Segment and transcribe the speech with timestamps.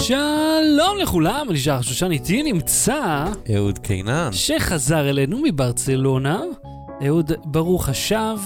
[0.00, 3.24] שלום לכולם, אני שחר שושן, איתי נמצא
[3.56, 4.28] אהוד קינן.
[4.32, 6.40] שחזר אלינו מברצלונה.
[7.06, 8.36] אהוד, ברוך השב.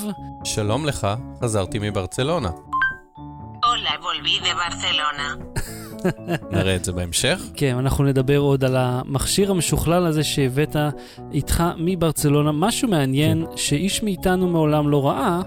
[0.45, 1.07] שלום לך,
[1.43, 2.51] חזרתי מברצלונה.
[3.65, 5.61] Hola, volví de Barcelona.
[6.51, 7.43] נראה את זה בהמשך.
[7.55, 10.77] כן, אנחנו נדבר עוד על המכשיר המשוכלל הזה שהבאת
[11.33, 12.53] איתך מברצלונה.
[12.53, 15.41] משהו מעניין שאיש מאיתנו מעולם לא ראה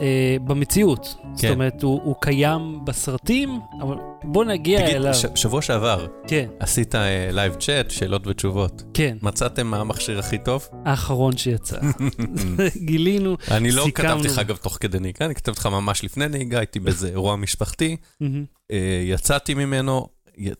[0.00, 0.06] אה,
[0.44, 1.04] במציאות.
[1.04, 1.52] זאת כן.
[1.52, 3.50] אומרת, הוא, הוא קיים בסרטים,
[3.82, 3.94] אבל
[4.24, 5.14] בוא נגיע תגיד, אליו.
[5.14, 6.94] ש- שבוע שעבר כן, עשית
[7.32, 8.82] live chat, שאלות ותשובות.
[8.94, 10.68] כן, מצאתם מה המכשיר הכי טוב?
[10.84, 11.78] האחרון שיצא.
[12.76, 14.08] גילינו, אני לא סיכמנו.
[14.14, 17.36] כתבתי לך אגב תוך כדי נהיגה, אני כתבתי לך ממש לפני נהיגה, הייתי באיזה אירוע
[17.36, 17.96] משפחתי.
[18.70, 20.06] אה, יצאתי ממנו,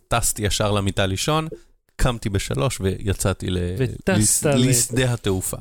[0.08, 1.48] טסתי ישר למיטה לישון,
[1.96, 3.58] קמתי בשלוש ויצאתי ל-
[4.54, 5.56] לשדה התעופה.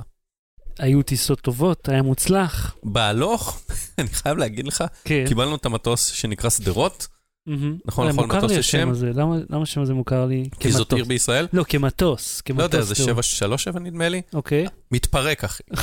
[0.80, 2.76] היו טיסות טובות, היה מוצלח.
[2.84, 3.62] בהלוך,
[4.00, 5.24] אני חייב להגיד לך, כן.
[5.28, 7.08] קיבלנו את המטוס שנקרא שדרות,
[7.48, 7.78] מהמם.
[7.86, 8.90] נכון, לכל מוכר מטוס יש שם?
[8.90, 10.50] הזה, למה למה השם הזה מוכר לי?
[10.60, 10.94] כי זאת.
[10.94, 11.48] עיר בישראל.
[11.54, 12.42] לא, כמטוס.
[12.42, 12.60] כמטוס.
[12.60, 13.06] לא יודע, זה תראו.
[13.08, 14.22] 737 נדמה לי.
[14.34, 14.66] אוקיי.
[14.92, 15.64] מתפרק, אחי.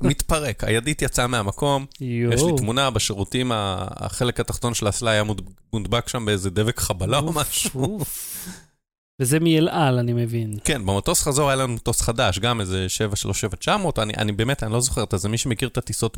[0.00, 0.64] מתפרק.
[0.64, 1.86] הידית יצאה מהמקום.
[2.00, 7.18] יש לי תמונה בשירותים, החלק התחתון של האסלה היה מוד- מודבק שם באיזה דבק חבלה
[7.18, 7.98] או משהו.
[9.20, 10.54] וזה מאל על, אני מבין.
[10.64, 12.86] כן, במטוס חזור היה לנו מטוס חדש, גם איזה
[13.66, 16.16] 737-900, אני אני באמת, אני לא זוכר את זה, מי שמכיר את הטיסות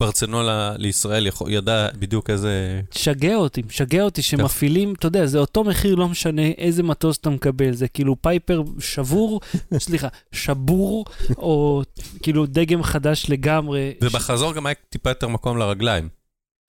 [0.00, 2.80] מברצלונה לישראל יכול- ידע בדיוק איזה...
[2.90, 7.30] תשגע אותי, משגע אותי שמפעילים, אתה יודע, זה אותו מחיר, לא משנה איזה מטוס אתה
[7.30, 9.40] מקבל, זה כאילו פייפר שבור,
[9.78, 11.04] סליחה, שבור,
[11.36, 11.82] או
[12.22, 13.94] כאילו דגם חדש לגמרי.
[14.02, 16.21] ובחזור גם היה טיפה יותר מקום לרגליים.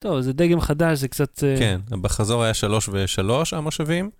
[0.04, 1.44] טוב, זה דגם חדש, זה קצת...
[1.44, 4.10] אה, כן, בחזור היה שלוש ושלוש המושבים.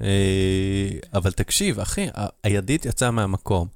[0.00, 2.06] אה, אבל תקשיב, אחי,
[2.44, 3.68] הידית יצאה מהמקום.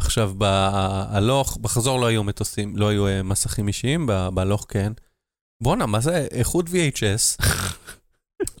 [0.00, 4.92] עכשיו, בהלוך, בחזור לא היו מטוסים, לא היו אה, מסכים אישיים, בהלוך כן.
[5.62, 7.44] בואנה, מה זה איכות VHS?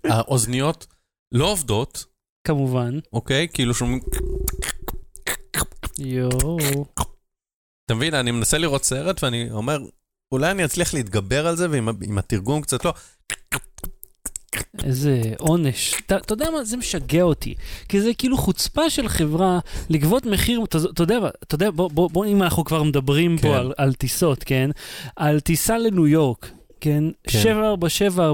[0.10, 0.86] האוזניות
[1.32, 2.04] לא עובדות,
[2.46, 2.98] כמובן.
[3.12, 3.48] אוקיי?
[3.52, 4.00] כאילו שומעים...
[5.98, 6.58] יואו.
[7.86, 9.78] אתה מבין, אני מנסה לראות סרט ואני אומר,
[10.32, 12.92] אולי אני אצליח להתגבר על זה, ועם התרגום קצת לא.
[14.84, 15.94] איזה עונש.
[16.06, 17.54] אתה יודע מה, זה משגע אותי.
[17.88, 19.58] כי זה כאילו חוצפה של חברה
[19.90, 23.42] לגבות מחיר, אתה יודע, אתה יודע, בוא, בוא, בוא, אם אנחנו כבר מדברים כן.
[23.42, 24.70] פה על, על טיסות, כן?
[25.16, 26.50] על טיסה לניו יורק,
[26.84, 27.04] כן?
[27.24, 27.56] כן.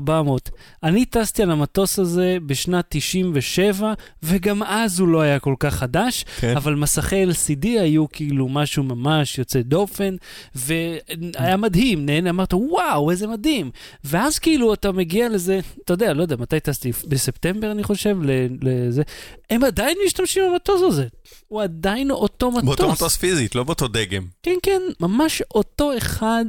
[0.04, 0.50] 747-400.
[0.82, 6.24] אני טסתי על המטוס הזה בשנת 97, וגם אז הוא לא היה כל כך חדש,
[6.40, 6.56] כן.
[6.56, 10.16] אבל מסכי LCD היו כאילו משהו ממש יוצא דופן,
[10.54, 13.70] והיה מדהים, נהנה, אמרת, וואו, איזה מדהים.
[14.04, 16.92] ואז כאילו אתה מגיע לזה, אתה יודע, לא יודע, מתי טסתי?
[17.08, 18.16] בספטמבר, אני חושב,
[18.62, 19.02] לזה.
[19.50, 21.06] הם עדיין משתמשים במטוס הזה.
[21.48, 22.64] הוא עדיין אותו מטוס.
[22.64, 24.26] באותו מטוס פיזית, לא באותו דגם.
[24.42, 26.44] כן, כן, ממש אותו אחד,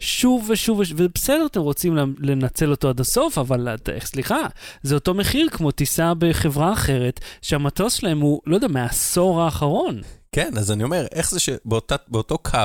[0.00, 3.68] שוב ושוב ושוב, ובסדר, אתם רוצים לנ- לנצל אותו עד הסוף, אבל
[4.00, 4.40] סליחה,
[4.82, 10.00] זה אותו מחיר כמו טיסה בחברה אחרת, שהמטוס שלהם הוא, לא יודע, מהעשור האחרון.
[10.32, 12.58] כן, אז אני אומר, איך זה שבאותו קו,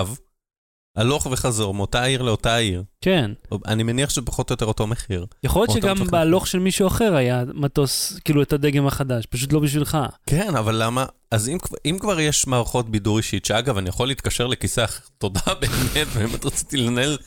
[0.95, 3.31] הלוך וחזור, מאותה עיר לאותה עיר, כן.
[3.67, 5.25] אני מניח שזה פחות או יותר אותו מחיר.
[5.43, 6.07] יכול להיות שגם.
[6.07, 9.97] בהלוך של מישהו אחר היה מטוס, כאילו, את הדגם החדש, פשוט לא בשבילך.
[10.25, 11.05] כן, אבל למה?
[11.31, 15.41] אז אם, אם כבר יש מערכות בידור אישית, שאגב, אני יכול להתקשר לכיסא אחר, תודה
[15.61, 17.17] באמת, באמת רציתי לנהל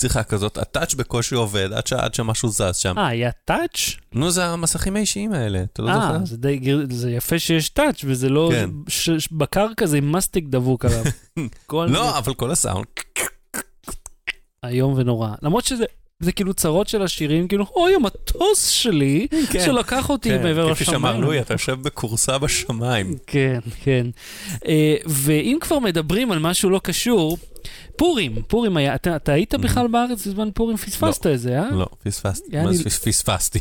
[0.00, 2.98] שיחה כזאת, הטאץ' בקושי עובד, עד, ש, עד שמשהו זז שם.
[2.98, 3.96] אה, היה טאץ'?
[4.12, 6.24] נו, זה המסכים האישיים האלה, אתה לא אה, זוכר?
[6.24, 8.50] זה די זה יפה שיש טאץ', וזה לא...
[8.52, 8.70] כן.
[8.88, 11.04] ש- ש- בקרקע זה עם מסטיק דבוק עליו.
[11.66, 12.86] כל זה לא, אבל כל הסאונד,
[14.64, 15.30] איום ונורא.
[15.42, 15.84] למרות שזה...
[16.20, 19.60] זה כאילו צרות של השירים, כאילו, אוי, המטוס שלי, כן.
[19.64, 21.00] שלקח אותי כן, מעבר כפי לשמיים.
[21.02, 23.14] שאמר לואי, אתה יושב בכורסה בשמיים.
[23.26, 24.06] כן, כן.
[24.66, 27.38] אה, ואם כבר מדברים על משהו לא קשור,
[27.96, 30.76] פורים, פורים היה, אתה, אתה היית בכלל בארץ בזמן פורים?
[30.76, 31.70] פספסת את זה, אה?
[31.70, 32.50] לא, פספסתי.
[32.86, 33.58] פס- פספסתי?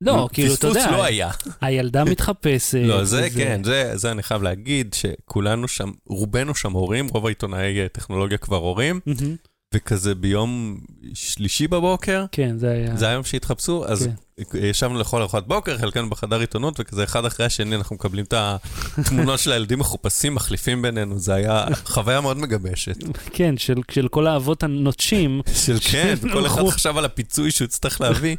[0.00, 1.30] לא, כאילו, אתה יודע, פספוס לא היה.
[1.60, 2.78] הילדה מתחפשת.
[2.84, 7.26] לא, זה וזה- כן, זה, זה אני חייב להגיד, שכולנו שם, רובנו שם הורים, רוב
[7.26, 9.36] העיתונאי אה, טכנולוגיה כבר הורים, מהמם.
[9.74, 10.78] וכזה ביום
[11.14, 12.96] שלישי בבוקר, כן, זה היה...
[12.96, 14.08] זה היום שהתחפשו, אז
[14.54, 19.38] ישבנו לאכול ארוחת בוקר, חלקנו בחדר עיתונות, וכזה אחד אחרי השני אנחנו מקבלים את התמונות
[19.38, 22.96] של הילדים מחופשים, מחליפים בינינו, זה היה חוויה מאוד מגבשת.
[23.32, 25.40] כן, של, של כל האבות הנוטשים.
[25.54, 26.62] של כן, כל אחד.
[26.68, 28.36] חשב על הפיצוי שהוא יצטרך להביא.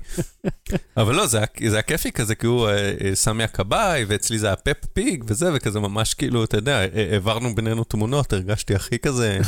[0.97, 2.73] אבל לא, זה היה- זה היה כיפי כזה, כי הוא אה,
[3.03, 6.81] אה, סמי הכבאי, ואצלי זה היה פפ פיג וזה, וכזה ממש כאילו, אתה יודע,
[7.11, 9.39] העברנו בינינו תמונות, הרגשתי הכי כזה,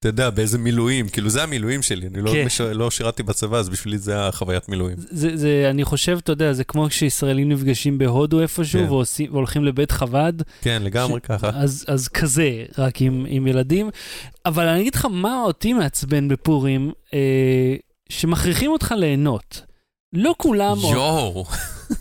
[0.00, 2.46] אתה יודע, באיזה מילואים, כאילו זה המילואים שלי, אני לא, כן.
[2.46, 4.96] מש- לא שירתי בצבא, אז בשבילי זה החוויית מילואים.
[4.98, 8.88] זה, זה, אני חושב, אתה יודע, זה כמו כשישראלים נפגשים בהודו איפשהו, כן.
[8.88, 10.32] ועושים, והולכים לבית חב"ד,
[10.62, 11.50] כן, לגמרי ככה.
[11.54, 13.90] אז, אז כזה, רק עם, עם ילדים.
[14.46, 17.74] אבל אני אגיד לך מה אותי מעצבן בפורים, אה,
[18.08, 19.62] שמכריחים אותך ליהנות.
[20.12, 20.76] לא כולם...
[20.92, 21.44] יואו,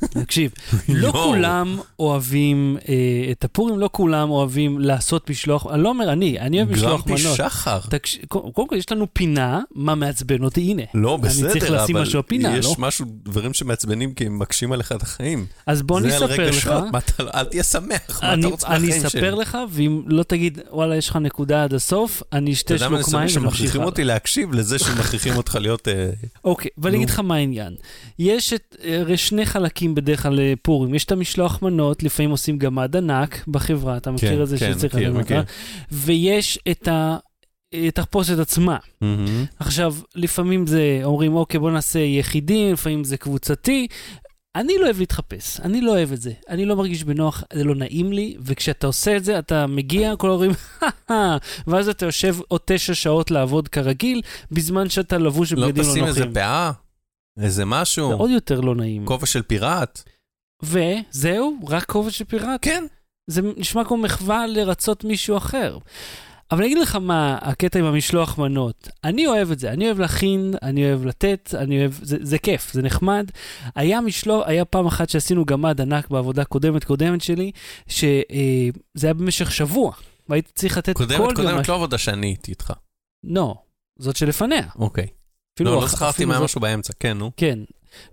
[0.10, 0.52] תקשיב,
[0.90, 1.12] לא.
[1.12, 2.94] כולם אוהבים אה,
[3.32, 7.24] את הפורים, לא כולם אוהבים לעשות משלוח, אני לא אומר אני, אני אוהב משלוח גרמפי
[7.24, 7.38] מנות.
[7.38, 7.80] שחר.
[7.90, 8.20] תקש...
[8.28, 10.84] קודם כל יש לנו פינה, מה מעצבן אותי, הנה.
[10.94, 12.76] לא, אני בסדר, צריך לשים משהו בפינה, יש לא?
[12.78, 15.46] משהו, דברים שמעצבנים כי הם מקשים עליך את החיים.
[15.66, 16.72] אז בוא אני אספר לך.
[16.92, 19.08] מה אתה לא- אל תהיה שמח, מה אני, אתה רוצה אני מהחיים שלי?
[19.08, 22.90] אספר לך, ואם לא תגיד, וואלה, יש לך נקודה עד הסוף, אני אשתה אתה יודע
[22.90, 23.84] מה אני שלוק מים ונמשיך שמכריחים.
[23.84, 25.88] אותי להקשיב לזה שמכריחים אותך להיות...
[25.88, 26.10] אה,
[26.44, 26.98] אוקיי, ואני.
[26.98, 27.76] אגיד לך מה העניין.
[28.20, 28.54] יש
[28.84, 30.96] הרי שני חלקים בדרך כלל לפורים.
[30.96, 34.74] יש את המשלוח מנות, לפעמים עושים גמד ענק בחברה, אתה מכיר כן, את זה כן,
[34.74, 34.96] שצריך...
[34.96, 35.42] מכיר, למטרה?
[35.42, 35.54] מכיר.
[35.92, 37.18] ויש את ה...
[37.74, 38.78] התחפושת עצמה.
[39.02, 39.46] מהמם.
[39.60, 43.88] עכשיו, לפעמים זה, אומרים, אוקיי, בוא נעשה יחידים, לפעמים זה קבוצתי.
[44.56, 46.32] אני לא אוהב להתחפש, אני לא אוהב את זה.
[46.50, 50.28] אני לא מרגיש בנוח, זה לא נעים לי, וכשאתה עושה את זה, אתה מגיע, כל
[50.28, 50.52] ההורים,
[51.68, 54.22] ואז אתה יושב עוד תשע שעות לעבוד כרגיל,
[54.52, 56.34] בזמן שאתה לבוש לא בבגדים לא תשים איזה נוחים.
[56.34, 56.72] פאה?
[57.40, 58.12] איזה זה משהו?
[58.12, 59.06] עוד יותר לא נעים.
[59.06, 60.04] כובע של פיראט?
[60.64, 62.60] וזהו, רק כובע של פיראט.
[62.62, 62.84] כן.
[63.28, 65.78] זה נשמע כמו מחווה לרצות מישהו אחר.
[66.52, 68.90] אבל אני אגיד לך מה הקטע עם המשלוח מנות.
[69.04, 72.74] אני אוהב את זה, אני אוהב להכין, אני אוהב לתת, אני אוהב, זה, זה כיף,
[72.74, 73.32] זה נחמד.
[73.76, 77.52] היה משלוח, היה פעם אחת שעשינו גמד ענק בעבודה קודמת קודמת שלי,
[77.88, 78.24] שזה
[79.04, 79.92] היה במשך שבוע,
[80.30, 81.36] והייתי צריך לתת כל קודמת.
[81.36, 82.74] קודמת, לא עבודה שאני הייתי איתך.
[83.24, 83.56] לא,
[84.00, 84.64] זאת שלפניה.
[84.76, 85.08] אוקיי.
[85.60, 87.32] אפילו לא, לא זכרתי מה היה משהו באמצע, כן, נו.
[87.38, 87.60] כן.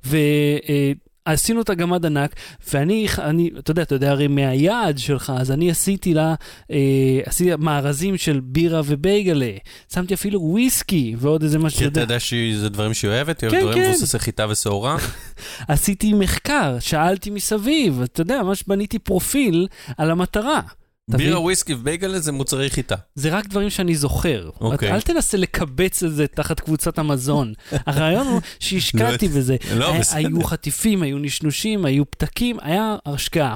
[0.05, 2.35] ועשינו את הגמד ענק,
[2.73, 6.35] ואני, אני, אתה יודע, אתה יודע הרי מהיעד שלך, אז אני עשיתי לה,
[6.71, 9.51] אה, עשיתי מארזים של בירה ובייגלה.
[9.93, 12.21] שמתי אפילו וויסקי ועוד איזה משהו, כי אתה יודע.
[12.21, 13.91] שזה דברים שהיא אוהבת, היא כן, אוהבת דברים כן.
[13.91, 14.97] מבוססי חיטה ושעורה.
[15.69, 19.67] עשיתי מחקר, שאלתי מסביב, אתה יודע, ממש בניתי פרופיל
[19.99, 20.61] על המטרה.
[21.11, 21.41] בירה?
[21.41, 22.95] וויסקי ובייגלה זה מוצרי חיטה.
[23.15, 24.51] זה רק דברים שאני זוכר.
[24.61, 24.93] אוקיי.
[24.93, 27.53] אל תנסה לקבץ את זה תחת קבוצת המזון.
[27.87, 29.57] הרעיון הוא שהשקעתי בזה.
[29.77, 30.19] לא, היה- בסדר.
[30.19, 33.55] היו חטיפים, היו נשנושים, היו פתקים, היה השקעה.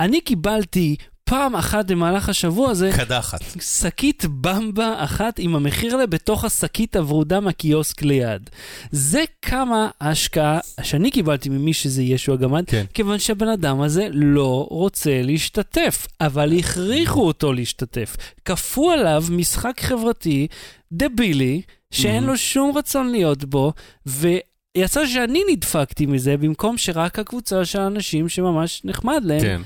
[0.00, 3.40] אני קיבלתי פעם אחת במהלך השבוע הזה קדחת.
[3.60, 8.50] שקית במבה אחת עם המחיר עליה בתוך השקית הוורודה מהקיוסק ליד.
[8.90, 12.84] זה כמה ההשקעה שאני קיבלתי ממי שזה ישו הגמד, כן.
[12.94, 18.16] כיוון שהבן אדם הזה לא רוצה להשתתף, אבל הכריחו אותו להשתתף.
[18.44, 20.46] כפו עליו משחק חברתי
[20.92, 23.72] דבילי, שאין לו שום רצון להיות בו,
[24.06, 29.60] ויצא שאני נדפקתי מזה, במקום שרק הקבוצה של האנשים שממש נחמד להם, כן.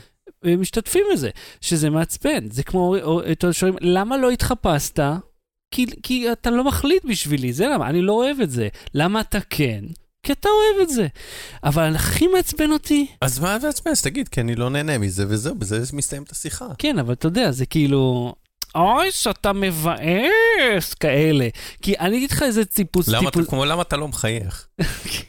[0.45, 1.31] משתתפים בזה,
[1.61, 2.51] שזה מעצבן.
[2.51, 2.95] זה כמו,
[3.53, 5.01] שואלים, למה לא התחפשת?
[5.71, 8.69] כי, כי אתה לא מחליט בשבילי, זה למה, אני לא אוהב את זה.
[8.95, 9.85] למה אתה כן?
[10.23, 11.07] כי אתה אוהב את זה.
[11.65, 13.91] אבל הכי מעצבן אותי, אז מה מעצבן?
[13.91, 16.67] אז תגיד, כי אני לא נהנה מזה, וזהו, בזה מסתיימת השיחה.
[16.79, 18.35] כן, אבל אתה יודע, זה כאילו,
[18.75, 21.49] אוי, שאתה מבאס, כאלה.
[21.83, 24.67] כי אני אגיד לך איזה טיפוס, למה אתה, טיפוס, כמו למה אתה לא מחייך?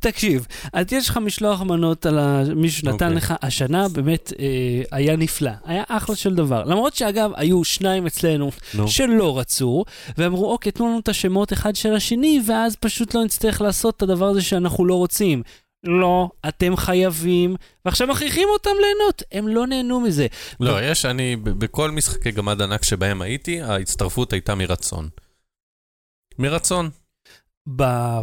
[0.00, 3.16] תקשיב, אז יש לך משלוח מנות על ה- מישהו שנתן אוקיי.
[3.16, 6.64] לך, השנה באמת אה, היה נפלא, היה אחלה של דבר.
[6.64, 8.88] למרות שאגב, היו שניים אצלנו נו.
[8.88, 9.84] שלא רצו,
[10.18, 14.02] ואמרו, אוקיי, תנו לנו את השמות אחד של השני, ואז פשוט לא נצטרך לעשות את
[14.02, 15.42] הדבר הזה שאנחנו לא רוצים.
[15.84, 19.22] לא, אתם חייבים, ועכשיו מכריחים אותם ליהנות.
[19.32, 20.26] הם לא נהנו מזה.
[20.60, 25.08] לא, יש, אני, בכל משחקי גמד ענק שבהם הייתי, ההצטרפות הייתה מרצון.
[26.38, 26.90] מרצון.
[27.76, 28.20] ב-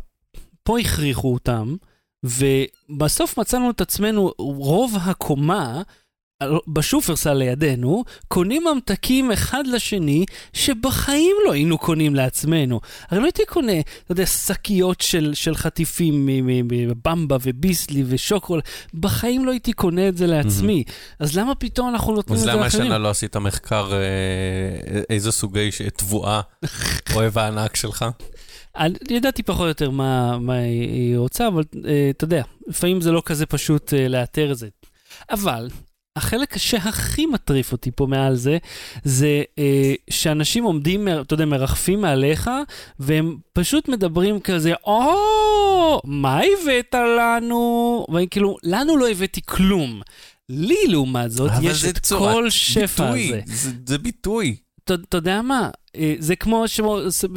[0.69, 1.75] פה הכריחו אותם,
[2.23, 5.81] ובסוף מצאנו את עצמנו, רוב הקומה,
[6.67, 12.79] בשופרסל לידינו, קונים ממתקים אחד לשני, שבחיים לא היינו קונים לעצמנו.
[13.09, 18.61] הרי לא הייתי קונה, אתה יודע, שקיות של, של חטיפים מבמבה וביסלי ושוקול,
[18.93, 20.83] בחיים לא הייתי קונה את זה לעצמי.
[21.19, 22.83] אז למה פתאום אנחנו נותנים את אז זה למה לאחרים?
[22.83, 26.41] השנה לא עשית מחקר אה, איזה סוגי תבואה
[27.15, 28.05] אוהב הענק שלך?
[28.77, 33.11] אני ידעתי פחות או יותר מה, מה היא רוצה, אבל אה, אתה יודע, לפעמים זה
[33.11, 34.67] לא כזה פשוט אה, לאתר את זה.
[35.31, 35.67] אבל
[36.15, 38.57] החלק שהכי מטריף אותי פה מעל זה,
[39.03, 42.49] זה אה, שאנשים עומדים, אתה יודע, מרחפים מעליך,
[42.99, 48.05] והם פשוט מדברים כזה, או, מה הבאת לנו?
[48.13, 50.01] ואני כאילו, לנו לא הבאתי כלום.
[50.49, 53.41] לי, לעומת זאת, יש את צורת כל שפע ביטוי, הזה.
[53.45, 54.55] זה- זה ביטוי.
[54.95, 55.69] אתה יודע מה?
[55.95, 56.63] אה, זה כמו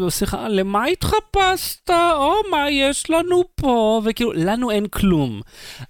[0.08, 1.90] סליחה, למה התחפשת?
[1.90, 4.02] או, מה יש לנו פה?
[4.04, 5.40] וכאילו, לנו אין כלום.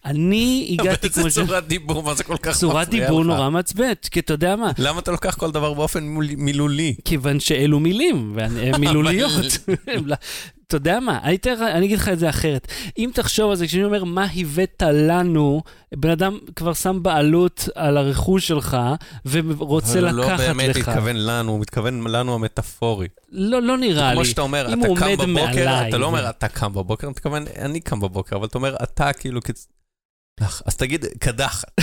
[0.04, 2.58] אני הגעתי אבל כמו זה צורת דיבור, מה זה כל כך מפריע לך?
[2.58, 4.70] צורת דיבור נורא מעצבנת, כי אתה יודע מה?
[4.78, 6.04] למה אתה לוקח כל דבר באופן
[6.36, 6.94] מילולי?
[7.04, 9.58] כיוון שאלו מילים, והן מילוליות.
[10.74, 12.68] אתה יודע מה, אני, לך- אני אגיד לך את זה אחרת.
[12.98, 15.62] אם תחשוב על זה, כשאני אומר מה הבאת לנו,
[15.94, 18.76] בן אדם כבר שם בעלות על הרכוש שלך,
[19.26, 20.88] ורוצה אבל הוא לקחת לא באמת לך.
[20.88, 23.08] התכוון לנו, הוא מתכוון לנו המטאפורי.
[23.30, 24.14] לא, לא נראה לי.
[24.16, 27.10] כמו שאתה אומר, אתה הוא קם בבוקר, מעליי אתה לא אומר אתה קם בבוקר, אתה
[27.10, 29.40] מתכוון אני קם בבוקר, אבל אתה אומר אתה כאילו,
[30.66, 31.68] אז תגיד קדחת.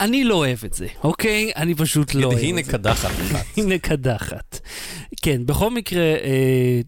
[0.00, 1.52] אני לא אוהב את זה, אוקיי?
[1.56, 2.46] אני פשוט לא אוהב את זה.
[2.46, 3.10] הנה קדחת.
[3.56, 4.60] הנה קדחת.
[5.22, 6.80] כן, בכל מקרה, אה,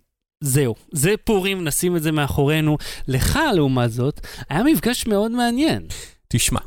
[0.45, 0.75] זהו.
[0.93, 2.77] זה פורים, נשים את זה מאחורינו.
[3.09, 5.87] לך, לעומת זאת, היה מפגש מאוד מעניין.
[6.29, 6.61] תשמע,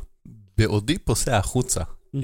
[0.58, 1.80] בעודי פוסע החוצה
[2.14, 2.20] אה,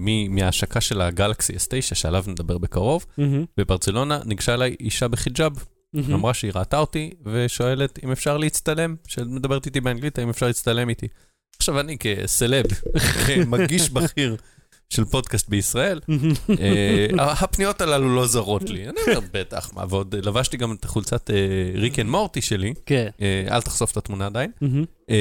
[0.00, 5.52] מ- מההשקה של הגלקסי S9, שעליו נדבר בקרוב, מהמם, בברצלונה ניגשה אליי אישה בחיג'אב,
[5.92, 6.14] מהמם.
[6.14, 11.08] אמרה שהיא ראתה אותי, ושואלת אם אפשר להצטלם, שמדברת איתי באנגלית, האם אפשר להצטלם איתי.
[11.56, 12.64] עכשיו אני כ celeb,
[13.46, 14.36] מגיש בכיר
[14.94, 16.00] של פודקאסט בישראל,
[16.60, 18.88] אה, הפניות הללו לא זרות לי.
[18.88, 21.30] אני אומר, בטח, מה, ועוד לבשתי גם את החולצת
[21.74, 23.08] Rick and Morty שלי, כן.
[23.22, 24.50] אה, אל תחשוף את התמונה עדיין.
[25.10, 25.16] אה,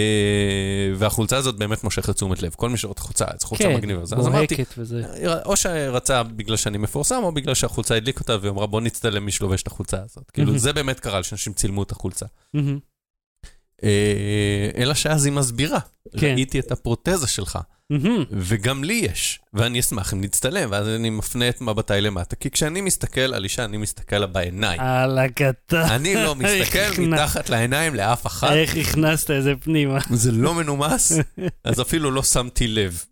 [0.95, 2.53] והחולצה הזאת באמת מושכת תשומת לב.
[2.55, 4.01] כל מי שרואה את החולצה, זו חולצה כן, מגניבה.
[4.13, 5.03] אמרתי, בוהקת וזה.
[5.45, 9.31] או שרצה בגלל שאני מפורסם, או בגלל שהחולצה הדליק אותה, והיא אמרה, בוא נצטלם מי
[9.31, 10.31] שלובש את החולצה הזאת.
[10.31, 10.57] כאילו.
[10.57, 12.25] זה באמת קרה, שאנשים צילמו את החולצה.
[13.83, 15.79] אה, אלא שאז היא מסבירה.
[16.17, 16.33] כן.
[16.35, 18.23] ראיתי את הפרוטזה שלך, מהמם.
[18.31, 22.81] וגם לי יש, ואני אשמח אם נצטלם, ואז אני מפנה את מבטיי למטה, כי כשאני
[22.81, 24.79] מסתכל על אישה, אני מסתכל לה בעיניים.
[24.81, 25.81] על הקטן.
[25.81, 29.99] אני לא מסתכל מתחת לעיניים לאף אחד, איך הכנסת את זה פנימה.
[30.09, 31.11] זה לא מנומס,
[31.63, 33.03] אז אפילו לא שמתי לב.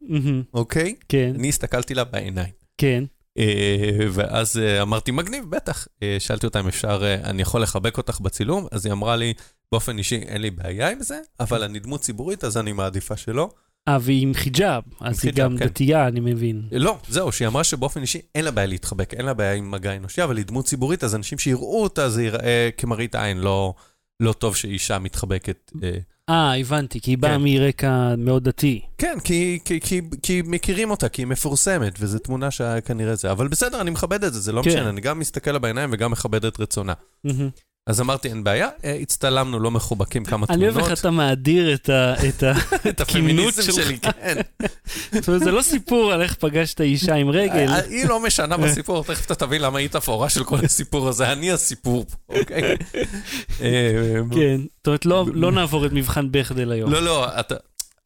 [0.54, 0.96] אוקיי?
[1.10, 2.52] כן, אני הסתכלתי לה בעיניים.
[2.78, 3.04] כן.
[3.38, 5.88] אה, ואז אה, אמרתי, מגניב, בטח.
[6.04, 8.68] אה, שאלתי אותה אם אפשר, אני יכול לחבק אותך בצילום?
[8.72, 9.34] אז היא אמרה לי,
[9.72, 13.50] באופן אישי, אין לי בעיה עם זה, אבל אני דמות ציבורית, אז אני מעדיפה שלא.
[13.88, 15.66] אה, והיא עם חיג'אב, אז היא גם כן.
[15.66, 16.62] דתייה, אני מבין.
[16.72, 19.96] לא, זהו, שהיא אמרה שבאופן אישי אין לה בעיה להתחבק, אין לה בעיה עם מגע
[19.96, 23.74] אנושי, אבל היא דמות ציבורית, אז אנשים שיראו אותה, זה ייראה כמראית עין, לא,
[24.22, 25.72] לא טוב שאישה מתחבקת.
[25.84, 25.98] אה.
[26.30, 27.44] אה, הבנתי, כי היא באה כן.
[27.44, 28.82] מרקע מאוד דתי.
[28.98, 33.32] כן, כי, כי, כי, כי מכירים אותה, כי היא מפורסמת, וזו תמונה שכנראה זה.
[33.32, 34.70] אבל בסדר, אני מכבד את זה, זה לא כן.
[34.70, 36.94] משנה, אני גם מסתכל לה בעיניים וגם מכבד את רצונה.
[37.24, 37.50] מהמם.
[37.88, 40.92] אז אמרתי, אין בעיה, אה, הצטלמנו לא מחובקים כמה אני אוהב תמונות.
[40.92, 43.76] איך אתה מאדיר את הפמיניזם שלך.
[43.76, 44.38] שלי, כן.
[45.14, 47.68] זאת אומרת, זה לא סיפור על איך פגשת אישה עם רגל.
[47.70, 51.32] אה, היא לא משנה בסיפור, תכף אתה תבין למה היא תפאורה של כל הסיפור הזה,
[51.32, 52.62] אני הסיפור פה, אוקיי?
[53.62, 54.62] אה, כן.
[54.78, 56.92] זאת אומרת, לא- לא נעבור את מבחן בכדל היום.
[56.92, 57.56] לא, לא, אתה...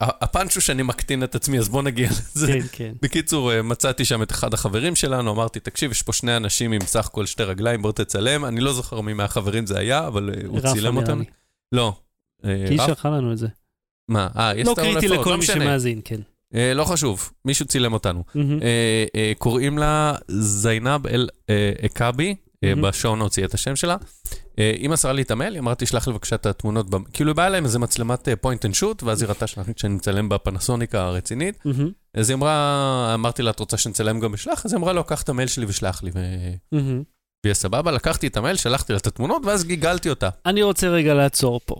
[0.01, 2.47] הפאנץ' הוא שאני מקטין את עצמי, אז בוא נגיע לזה.
[2.47, 2.93] כן, כן.
[3.01, 6.81] בקיצור, אה, מצאתי שם את אחד החברים שלנו, אמרתי, תקשיב, יש פה שני אנשים עם
[6.81, 8.45] סך הכל שתי רגליים, בוא תצלם.
[8.45, 11.19] אני לא זוכר מי מהחברים זה היה, אבל אה, הוא צילם אותם.
[11.19, 11.25] לי.
[11.71, 11.93] לא.
[12.45, 12.81] אה, כי היא?
[12.85, 13.47] שלחה לנו את זה.
[14.09, 14.27] מה?
[14.37, 15.45] אה, יש לא את ההולפות, קריטי לכל לא מי.
[15.45, 16.21] שמאזין, כן.
[16.55, 18.23] אה, לא חשוב, מישהו צילם אותנו.
[18.35, 21.29] אה, אה, קוראים לה זיינב אל
[22.63, 22.89] אה, אכבי, אה.
[22.89, 23.97] בשעון הוציא את השם שלה.
[24.59, 27.31] אה, היא מסרה לי את המייל, היא אמרה, תשלח לי בבקשה את התמונות, במ-" כאילו
[27.31, 31.65] היא באה אליהם איזה מצלמת פוינט אנד שוט, ואז היא ראתה שאני מצלם בפנסוניקה הרצינית.
[31.65, 31.91] מהמם.
[32.13, 34.65] אז היא אמרה, אמרתי לה, את רוצה שנצלם גם בשלח?
[34.65, 36.12] אז היא אמרה, לא, קח את המייל שלי ושלח לי.
[36.13, 37.03] ו- מהמם.
[37.45, 40.29] ויהיה סבבה, לקחתי את המייל, שלחתי לה את התמונות, ואז גיגלתי אותה.
[40.45, 41.75] אני רוצה רגע לעצור פה.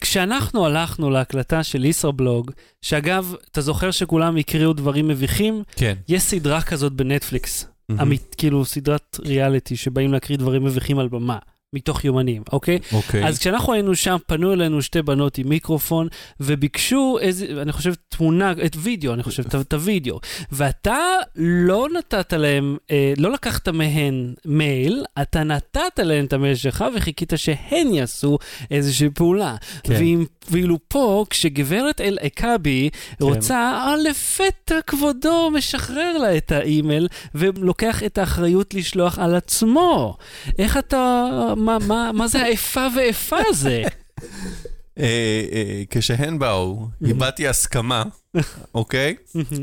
[0.00, 2.50] כשאנחנו הלכנו להקלטה של ישראבלוג,
[2.82, 5.62] שאגב, אתה זוכר שכולם הקריאו דברים מביכים?
[5.76, 5.94] כן.
[6.08, 7.66] יש סדרה כזאת בנטפליקס,
[8.02, 11.38] אמית, כאילו סדרת ריאליטי שבאים להקריא דברים מביכים על במה.
[11.74, 12.78] מתוך יומנים, אוקיי?
[12.92, 13.26] אוקיי.
[13.28, 16.08] אז כשאנחנו היינו שם, פנו אלינו שתי בנות עם מיקרופון,
[16.40, 20.20] וביקשו איזה, אני חושב, תמונה, את וידאו, אני חושב, את- הוידאו.
[20.52, 20.96] ואתה
[21.36, 27.32] לא נתת להם, אה, לא לקחת מהן מייל, אתה נתת להן את המייל שלך וחיכית
[27.36, 28.38] שהן יעשו
[28.70, 29.56] איזושהי פעולה.
[29.82, 29.92] כן.
[29.98, 38.02] ואם, ואילו פה, כשגברת אל אכבי רוצה, אה, לפתע כבודו משחרר לה את האימייל, ולוקח
[38.02, 40.16] את האחריות לשלוח על עצמו.
[40.58, 41.28] איך אתה,
[41.62, 43.82] מה, מה, מה זה האיפה ואיפה הזה?
[44.98, 48.02] אה, אה, כשהן באו, הבעתי הסכמה,
[48.74, 49.14] אוקיי?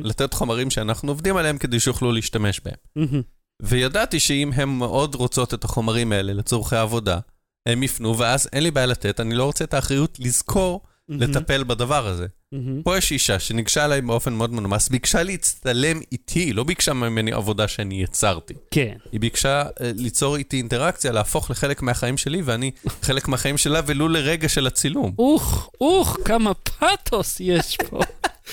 [0.03, 3.07] לתת חומרים שאנחנו עובדים עליהם כדי שיוכלו להשתמש בהם.
[3.61, 7.19] וידעתי שאם הן מאוד רוצות את החומרים האלה לצורכי עבודה,
[7.65, 12.07] הם יפנו, ואז אין לי בעיה לתת, אני לא רוצה את האחריות לזכור לטפל בדבר
[12.07, 12.27] הזה.
[12.83, 17.67] פה יש אישה שניגשה אליי באופן מאוד מנומס, ביקשה להצטלם איתי, לא ביקשה ממני עבודה
[17.67, 18.53] שאני יצרתי.
[18.71, 18.95] כן.
[19.11, 22.71] היא ביקשה אה, ליצור איתי אינטראקציה, להפוך לחלק מהחיים שלי, ואני
[23.07, 25.13] חלק מהחיים שלה, ולו לרגע של הצילום.
[25.19, 27.99] אוח, אוח, כמה פאתוס יש פה.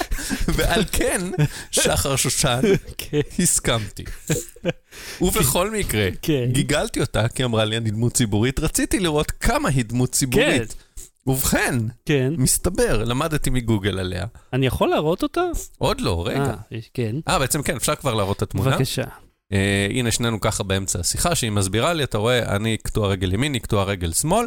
[0.57, 1.21] ועל כן,
[1.71, 2.61] שחר שושן,
[2.99, 4.05] כן, הסכמתי.
[5.21, 6.49] ובכל מקרה, כן.
[6.53, 10.75] גיגלתי אותה, כי אמרה לי, אני דמות ציבורית, רציתי לראות כמה היא דמות ציבורית.
[11.27, 12.33] ובכן, כן.
[12.39, 14.27] מסתבר, למדתי מגוגל עליה.
[14.53, 15.43] אני יכול להראות אותה?
[15.79, 16.55] עוד לא, רגע.
[16.73, 17.17] אה, כן.
[17.29, 18.71] אה, בעצם כן, אפשר כבר להראות את התמונה.
[18.71, 19.05] בבקשה.
[19.53, 23.55] אה, הנה, שנינו ככה באמצע השיחה, שהיא מסבירה לי, אתה רואה, אני קטוע רגל ימין,
[23.55, 24.47] היא קטוע רגל שמאל.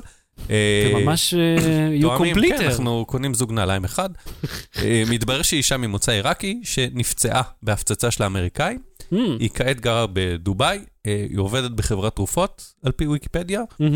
[0.50, 1.58] אה, זה ממש אה,
[2.00, 2.66] you תואמים, כן.
[2.66, 4.10] אנחנו קונים זוג נעליים אחד.
[4.84, 8.80] אה, מתברר שהיא אישה ממוצא עיראקי, שנפצעה בהפצצה של האמריקאים.
[9.14, 13.62] Hmm, היא כעת גרה בדובאי, אה, היא עובדת בחברת תרופות, על פי ויקיפדיה.
[13.82, 13.88] אה,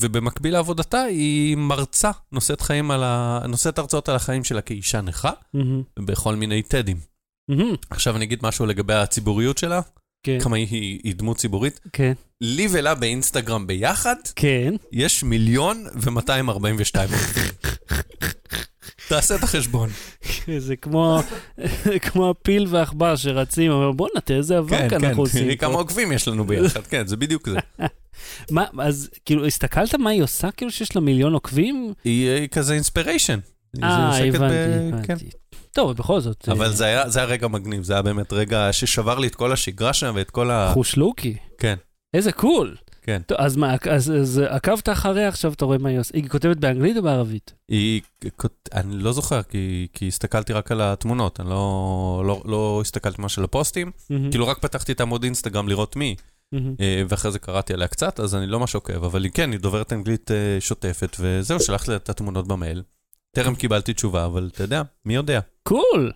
[0.00, 3.40] ובמקביל לעבודתה היא מרצה, נושאת חיים על ה...
[3.48, 6.96] נושאת הרצאות על החיים שלה כאישה נכה, מהמם, בכל מיני טדים.
[7.48, 9.80] מהמם, עכשיו אני אגיד משהו לגבי הציבוריות שלה,
[10.26, 11.80] כן, כמה היא, היא, דמות ציבורית.
[11.92, 14.74] כן, לי ולה באינסטגרם ביחד, כן.
[14.92, 17.52] יש מיליון ומאתיים ארבעים ושתיים עוקבים.
[19.08, 19.88] תעשה את החשבון.
[20.58, 21.20] זה כמו,
[22.06, 25.72] כמו הפיל והעכבר שרצים, אבל בואנה, תראה איזה אבק כן, כן, אנחנו עושים תראי כמה
[25.72, 25.78] פה.
[25.78, 27.58] עוקבים יש לנו ביחד, כן, זה בדיוק זה.
[28.50, 31.92] מה, אז כאילו, הסתכלת מה היא עושה, כאילו שיש לה מיליון עוקבים?
[32.04, 33.38] היא היא כזה אינספיריישן.
[33.82, 34.34] אה, כן.
[34.34, 34.54] הבנתי,
[34.92, 35.30] הבנתי.
[35.72, 36.48] טוב, בכל זאת.
[36.48, 39.34] אבל אה, זה היה, זה היה רגע מגניב, זה היה באמת רגע ששבר לי את
[39.34, 40.70] כל השגרה שם ואת כל ה...
[40.74, 41.36] חוש לוקי.
[41.58, 41.74] כן,
[42.14, 42.76] איזה cool.
[43.04, 43.22] כן.
[43.26, 46.10] טוב, אז מה, אז, אז עקבת אחריה, עכשיו אתה רואה מה היא עושה.
[46.14, 47.52] היא כותבת באנגלית או בערבית?
[47.68, 48.00] היא,
[48.74, 53.38] אני לא זוכר, כי, כי הסתכלתי רק על התמונות, אני לא, לא, לא הסתכלתי ממש
[53.38, 56.14] על הפוסטים, מהמם, כאילו רק פתחתי את עמוד אינסטגרם לראות מי.
[56.80, 59.60] אה, ואחרי זה קראתי עליה קצת, אז אני לא ממש עוקב, אבל היא כן, היא
[59.60, 62.82] דוברת אנגלית אה, שוטפת, וזהו, שלחתי לה את התמונות במייל.
[63.34, 65.40] טרם קיבלתי תשובה, אבל אתה יודע, מי יודע.
[65.68, 66.12] cool.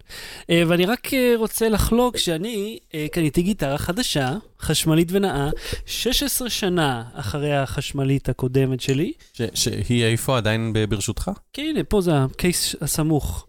[0.50, 5.50] אה, ואני רק אה, רוצה לחלוק שאני אה, קניתי גיטרה חדשה, חשמלית ונאה,
[5.86, 9.12] 16 שנה אחרי החשמלית הקודמת שלי.
[9.32, 11.30] ש, שהיא איפה עדיין ברשותך?
[11.52, 13.48] כי הנה, פה זה ה case הסמוך.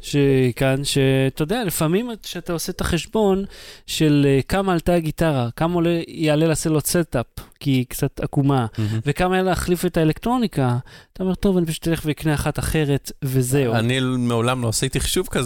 [0.00, 3.44] שכאן, שאתה יודע, לפעמים כשאתה עושה את החשבון
[3.86, 7.26] של כמה עלתה הגיטרה, כמה עולה, יעלה לעשות לו setup,
[7.60, 8.66] כי היא קצת עקומה,
[9.06, 10.78] וכמה יעלה להחליף את האלקטרוניקה,
[11.12, 13.74] אתה אומר, טוב, אני פשוט אלך ואקנה אחת אחרת, וזהו.
[13.74, 15.37] אני מעולם לא עשיתי חישוב כזה,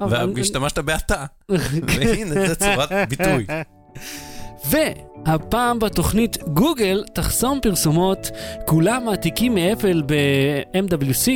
[0.00, 1.24] אבל- והשתמשת באתה,
[1.88, 3.46] והנה, זה צורת ביטוי.
[4.70, 8.30] והפעם בתוכנית גוגל תחסום פרסומות,
[8.66, 11.28] כולם מעתיקים מאפל ב-MWC,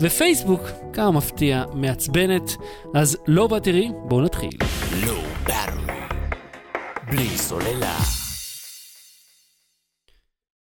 [0.00, 0.60] ופייסבוק,
[0.92, 2.50] כמה מפתיע, מעצבנת.
[2.94, 4.50] אז לא בתראי, בואו נתחיל.
[5.06, 5.12] לא
[5.46, 5.94] ברור.
[7.10, 8.17] בלי סוללה.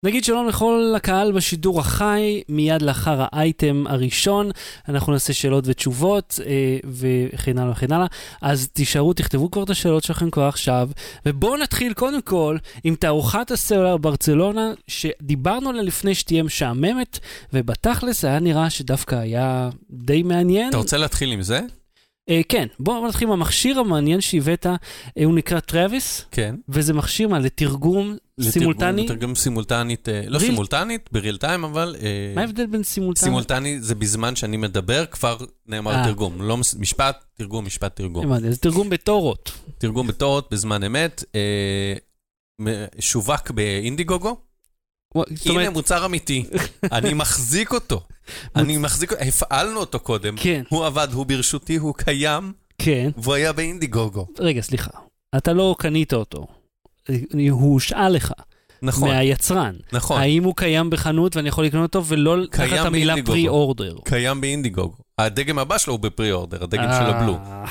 [0.05, 4.51] נגיד שלום לכל הקהל בשידור החי, מיד לאחר האייטם הראשון,
[4.89, 8.07] אנחנו נעשה שאלות ותשובות אה, וכן הלאה וכן הלאה.
[8.43, 10.89] אז תישארו, תכתבו כבר את השאלות שלכם כבר עכשיו,
[11.27, 17.19] ובואו נתחיל קודם כל עם תערוכת הסלולר ברצלונה, שדיברנו עליה לפני שתהיה משעממת,
[17.53, 20.69] ובתכלס היה נראה שדווקא היה די מעניין.
[20.69, 21.61] אתה רוצה להתחיל עם זה?
[22.29, 24.75] אה, כן, בואו נתחיל עם המכשיר המעניין שהבאת, אה,
[25.25, 26.55] הוא נקרא טרוויס, כן.
[26.69, 29.05] וזה מכשיר מה, לתרגום סימולטני?
[29.05, 31.97] לתרגם סימולטנית, אה, לא ריל- סימולטנית, בריל טיים, אבל...
[32.03, 33.25] אה, מה ההבדל בין סימולטני?
[33.25, 36.05] סימולטני זה בזמן שאני מדבר, כבר נאמר אה.
[36.05, 36.43] תרגום.
[36.43, 38.27] לא משפט, תרגום, משפט, תרגום.
[38.33, 39.53] הבנתי, אז תרגום בתורות.
[39.79, 41.25] תרגום בתורות בזמן אמת,
[42.63, 44.37] מ- שווק באינדיגוגו.
[45.47, 46.45] הנה מוצר אמיתי,
[46.93, 48.03] אני מחזיק אותו.
[48.57, 50.35] אני מחזיק הפעלנו אותו קודם.
[50.37, 53.11] כן, הוא עבד, הוא ברשותי, הוא קיים, כן.
[53.17, 54.27] והוא היה באינדיגוגו.
[54.39, 54.91] רגע, סליחה.
[55.37, 56.47] אתה לא קנית אותו.
[57.51, 58.33] הוא הושאל לך
[58.83, 59.75] נכון, מהיצרן.
[59.93, 60.21] נכון.
[60.21, 63.15] האם הוא קיים בחנות ואני יכול לקנות אותו ולא תחת המילה.
[63.25, 63.97] פרי אורדר?
[64.05, 64.95] קיים באינדיגוגו.
[65.19, 67.35] הדגם הבא שלו הוא ב pre order, הדגם של הבלו.
[67.35, 67.65] אה,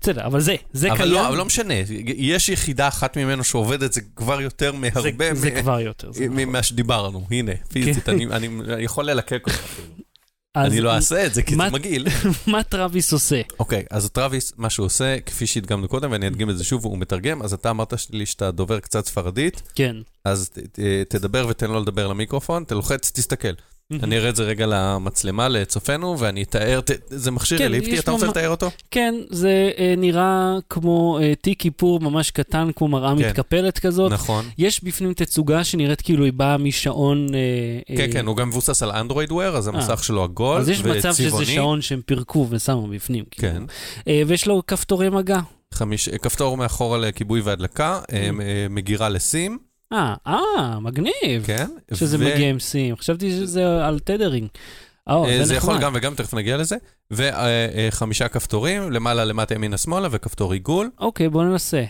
[0.00, 1.10] בסדר, אבל זה, זה אבל קיים.
[1.12, 1.74] לא, אבל לא משנה,
[2.16, 6.12] יש יחידה אחת ממנו שעובדת, זה כבר יותר זה- מהרבה זה מ- כבר יותר.
[6.12, 6.36] זה נכון.
[6.36, 7.26] ממה שדיברנו.
[7.30, 8.48] הנה, פיזית, אני אני
[8.78, 9.88] יכול ללקק אותך אפילו.
[10.56, 12.06] אני לא אעשה את זה, כי מה- זה מגעיל.
[12.46, 13.40] מה טרוויס עושה?
[13.60, 16.98] אוקיי, אז טרוויס, מה שהוא עושה, כפי שהדגמנו קודם, ואני אדגים את זה שוב, הוא
[16.98, 19.96] מתרגם, אז אתה אמרת לי שאתה דובר קצת ספרדית, כן.
[20.24, 23.52] אז ת- ת- תדבר ותן לו לדבר למיקרופון, תלוחץ, תסתכל.
[23.92, 28.10] אני אראה את זה רגע למצלמה, לצופינו, ואני אתאר, ת- זה מכשיר כן, אליפטי, אתה
[28.10, 28.70] רוצה ממש- לתאר אותו?
[28.90, 33.28] כן, זה אה, נראה כמו אה, תיק איפור ממש קטן, כמו מראה כן.
[33.28, 34.12] מתקפלת כזאת.
[34.12, 34.44] נכון.
[34.58, 37.26] יש בפנים תצוגה שנראית כאילו היא באה משעון...
[37.34, 40.68] אה, כן, אה, כן, הוא גם מבוסס על אנדרואיד וויר, אז המסך שלו עגול אז
[40.68, 41.46] יש מצב שזה וצבעוני.
[41.46, 43.24] שעון שהם פירקו ושמו בפנים.
[43.30, 43.52] כאילו.
[43.52, 43.62] כן.
[44.08, 45.40] אה, ויש לו כפתורי מגע.
[45.74, 48.12] חמיש, כפתור מאחורה לכיבוי והדלקה, Mm.
[48.14, 49.58] אה, אה, מגירה לסים,
[49.92, 51.44] אה, אה, מגניב.
[51.46, 51.66] כן.
[51.94, 52.96] שזה ו- מגיע עם סים.
[52.96, 54.48] חשבתי שזה על תדרינג.
[55.06, 55.78] או, אה, זה זה יכול.
[55.80, 56.76] גם וגם, תכף נגיע לזה.
[57.10, 61.84] וחמישה כפתורים, למעלה, למטה, ימינה, שמאלה, וכפתור עיגול, אוקיי, בוא ננסה.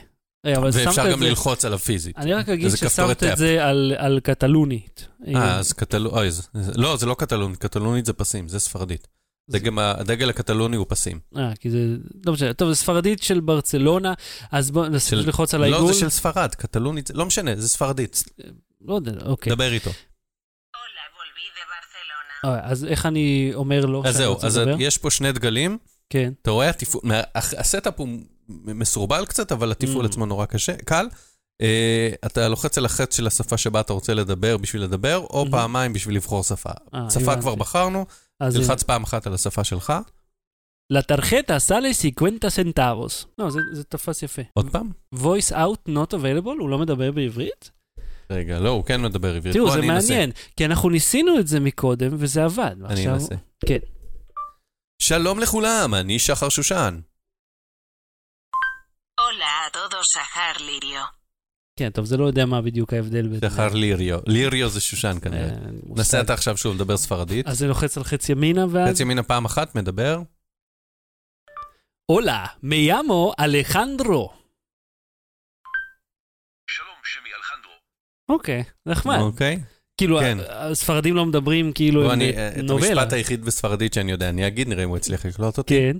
[0.46, 1.24] ואפשר גם זה...
[1.28, 2.18] ללחוץ עליו פיזית.
[2.18, 3.37] אני רק אגיד ששמת את.
[3.37, 5.09] זה על- על קטלונית.
[5.35, 6.35] אה, אז קטלונית,
[6.74, 9.09] לא, זה לא קטלונית, קטלונית זה פסים, זה ספרדית.
[9.50, 11.20] דגם הדגל הקטלוני הוא פסים.
[11.37, 11.78] אה, כי זה...
[12.26, 12.52] לא משנה.
[12.54, 14.14] טוב, זה ספרדית של ברצלונה,
[14.52, 15.92] אז בוא ננסה של- ללחוץ על לא, העיגול.
[15.92, 18.24] זה של ספרד, קטלונית, לא משנה, זה ספרדית,
[18.80, 19.52] לא יודע, אוקיי.
[19.54, 19.90] דבר איתו.
[22.44, 24.76] אה, אז איך אני אומר לו אז זהו, אז לדבר?
[24.78, 25.78] יש פה שני דגלים,
[26.11, 26.32] כן.
[26.42, 27.02] אתה רואה, התפעול-
[27.35, 28.09] ה setup הוא
[28.48, 30.09] מסורבל קצת, אבל התפעול Mm.
[30.09, 31.06] עצמו נורא קשה, קל.
[31.62, 35.50] אה, אתה לוחץ על החץ של השפה שבה אתה רוצה לדבר בשביל לדבר, או Mhm.
[35.50, 36.70] פעמיים בשביל לבחור שפה.
[36.94, 37.40] אה, שפה הבנתי.
[37.40, 38.06] כבר בחרנו,
[38.42, 39.92] תלחץ פעם אחת על השפה שלך.
[40.92, 43.27] La tarjeta sale 50 centavos.
[43.38, 44.42] לא, זה, זה תפס יפה.
[44.55, 44.90] עוד פעם?
[45.14, 46.61] voice out not available?
[46.61, 47.70] הוא לא מדבר בעברית?
[48.31, 49.55] רגע, לא, הוא כן מדבר עברית.
[49.55, 49.81] תראו, זה.
[49.83, 52.77] מעניין, כי אנחנו ניסינו את זה מקודם, וזה עבד.
[52.85, 53.35] אני אנסה.
[53.66, 53.79] כן.
[55.03, 57.01] שלום לכולם, אני שחר שושן.
[59.20, 61.15] Hola a todos, Sahar Lirio.
[61.79, 63.51] כן, טוב, זה לא יודע מה בדיוק ההבדל בין...
[63.51, 64.21] שחר ליריו.
[64.27, 65.49] ליריו זה שושן כנראה.
[65.49, 66.01] אה, מושג.
[66.01, 67.47] נסה אתה עכשיו שוב לדבר ספרדית.
[67.47, 68.95] אז זה לוחץ על חץ ימינה, ואז...
[68.95, 70.19] חצי ימינה פעם אחת, מדבר.
[72.07, 74.33] הולה, מיאמו אלחנדרו.
[76.71, 77.73] שלום, שמי אלחנדרו.
[78.29, 79.19] אוקיי, נחמד.
[79.21, 79.59] אוקיי.
[79.97, 80.39] כאילו, כן.
[80.49, 82.89] הספרדים לא מדברים כאילו בוא, הם אני, אה, את נובלה.
[82.89, 85.75] המשפט היחיד בספרדית שאני יודע, אני אגיד, נראה אם הוא הצליח לקלוט אותי.
[85.75, 85.97] כן.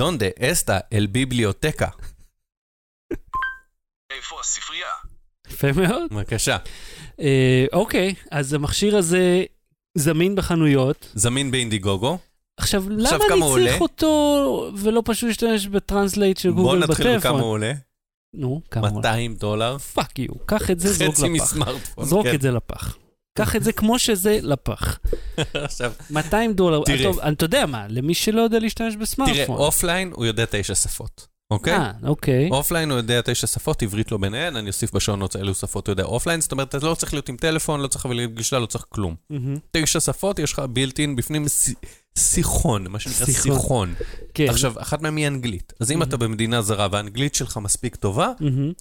[0.00, 1.88] דונדה אסטה אל ביבליוטקה.
[4.24, 4.86] איפה הספרייה?
[5.50, 6.02] יפה מאוד.
[6.10, 6.56] בבקשה.
[7.20, 9.44] אה, אוקיי, אז המכשיר הזה
[9.94, 11.10] זמין בחנויות.
[11.14, 12.18] זמין ב Indiegogo.
[12.56, 13.78] עכשיו, למה אני כמה הוא צריך עולה?
[13.80, 17.40] אותו ולא פשוט להשתמש ב translate של בוא גוגל נתחיל בכמה הוא בטלפון?
[17.40, 17.72] עולה.
[18.34, 19.08] נו, כמה הוא עולה?
[19.10, 19.78] 200 דולר.
[19.78, 21.42] fuck you, קח את זה, זרוק חצי לפח.
[21.42, 22.04] מסמארטפון.
[22.04, 22.34] זרוק כן.
[22.34, 22.96] את זה לפח.
[23.38, 24.98] קח את זה כמו שזה לפח.
[25.54, 26.82] עכשיו, 200 דולר.
[26.84, 27.02] תראה.
[27.02, 29.56] טוב, אתה יודע מה, למי שלא יודע להשתמש תראה, בסמארטפון.
[29.56, 31.74] offline הוא יודע תשע שפות, אוקיי?
[31.74, 32.48] אה, אוקיי.
[32.50, 36.02] offline הוא יודע תשע שפות, עברית לא ביניהן, אני אוסיף בשונות אילו שפות הוא יודע
[36.04, 38.84] offline, זאת אומרת, אתה לא צריך להיות עם טלפון, לא צריך להביא גישה, לא צריך
[38.88, 39.14] כלום.
[39.70, 41.44] תשע שפות, יש לך בילטין בפנים
[42.18, 43.94] שיחון, מה שנקרא שיחון.
[44.34, 44.46] כן.
[44.48, 45.72] עכשיו, אחת מהן היא אנגלית.
[45.80, 48.32] אז אם אתה במדינה זרה והאנגלית שלך מספיק טובה,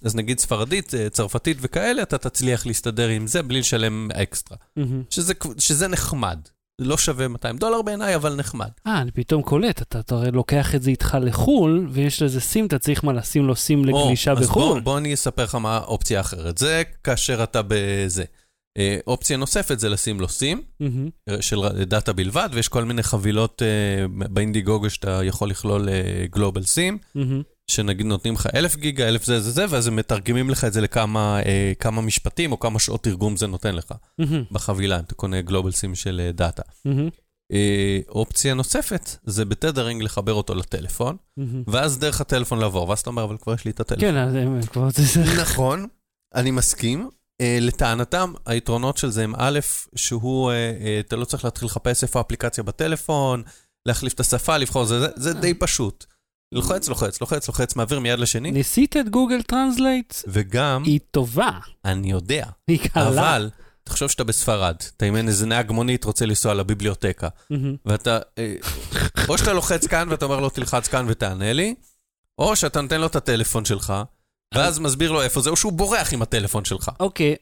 [0.03, 4.57] אז נגיד ספרדית, אה, צרפתית וכאלה, אתה תצליח להסתדר עם זה בלי לשלם אקסטרה.
[5.57, 6.39] שזה נחמד.
[6.81, 8.69] לא שווה 200 דולר בעיניי, אבל נחמד.
[8.87, 12.65] אה, אני פתאום קולט, אתה אתה הרי לוקח את זה איתך לחו"ל, ויש לזה סים,
[12.65, 14.79] אתה צריך מה לשים לו סים לגלישה או, אז בוא, בחו"ל.
[14.81, 16.57] בוא אני אספר לך מה האופציה האחרת.
[16.57, 18.23] זה כאשר אתה בזה.
[18.77, 20.61] אה, אופציה נוספת זה לשים לו סים,
[21.29, 25.89] אה, של data בלבד, ויש כל מיני חבילות אה, ב Indiegogo שאתה יכול לכלול
[26.31, 27.41] global SIM, מהמם.
[27.71, 30.81] שנגיד נותנים לך אלף גיגה, אלף זה זה זה, ואז הם מתרגמים לך את זה
[30.81, 35.15] לכמה אה, כמה משפטים או כמה שעות תרגום זה נותן לך מהמם, בחבילה, אם אתה
[35.15, 36.63] קונה global SIM של אה, data.
[36.85, 37.09] מהמם,
[37.51, 41.63] אה, אופציה נוספת זה ב tethering לחבר אותו לטלפון, מהמם.
[41.67, 44.11] ואז דרך הטלפון לעבור, ואז אתה אומר, אבל כבר יש לי את הטלפון.
[44.11, 44.87] כן, אז הם כבר...
[45.41, 45.87] נכון,
[46.35, 47.09] אני מסכים.
[47.41, 49.59] Uh, לטענתם, היתרונות של זה הם א',
[49.95, 53.43] שהוא, uh, uh, אתה לא צריך להתחיל לחפש איפה האפליקציה בטלפון,
[53.85, 56.05] להחליף את השפה, לבחור, זה, זה, זה די פשוט.
[56.53, 60.13] לוחץ, לוחץ, לוחץ, לוחץ, מעביר מיד לשני, ניסית את Google Translate?
[60.27, 61.51] וגם, היא טובה,
[61.85, 63.07] אני יודע, היא קלה.
[63.07, 63.49] אבל,
[63.83, 67.27] תחשוב שאתה בספרד, אתה עם איזה נהג מונית רוצה לנסוע ל biblioteca.
[67.85, 68.55] ואתה, אה,
[69.29, 71.75] או שאתה לוחץ כאן ואתה אומר לו תלחץ כאן ותענה לי,
[72.39, 73.93] או שאתה נותן לו את הטלפון שלך,
[74.55, 76.91] ואז מסביר לו איפה זה, או שהוא בורח עם הטלפון שלך.
[76.99, 77.35] אוקיי,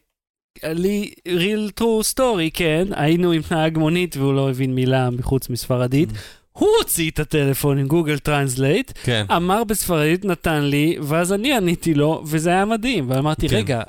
[0.63, 6.09] לי real true story, כן, היינו עם נהג מונית והוא לא הבין מילה מחוץ מספרדית.
[6.51, 9.25] הוא הוציא את הטלפון עם Google Translate, כן.
[9.35, 13.09] אמר בספרדית, נתן לי, ואז אני עניתי לו, וזה היה מדהים.
[13.09, 13.55] ואמרתי, כן.
[13.55, 13.81] רגע,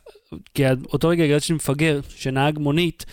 [0.55, 3.05] כי אותו רגע הרגשתי מפגר, שנהג מונית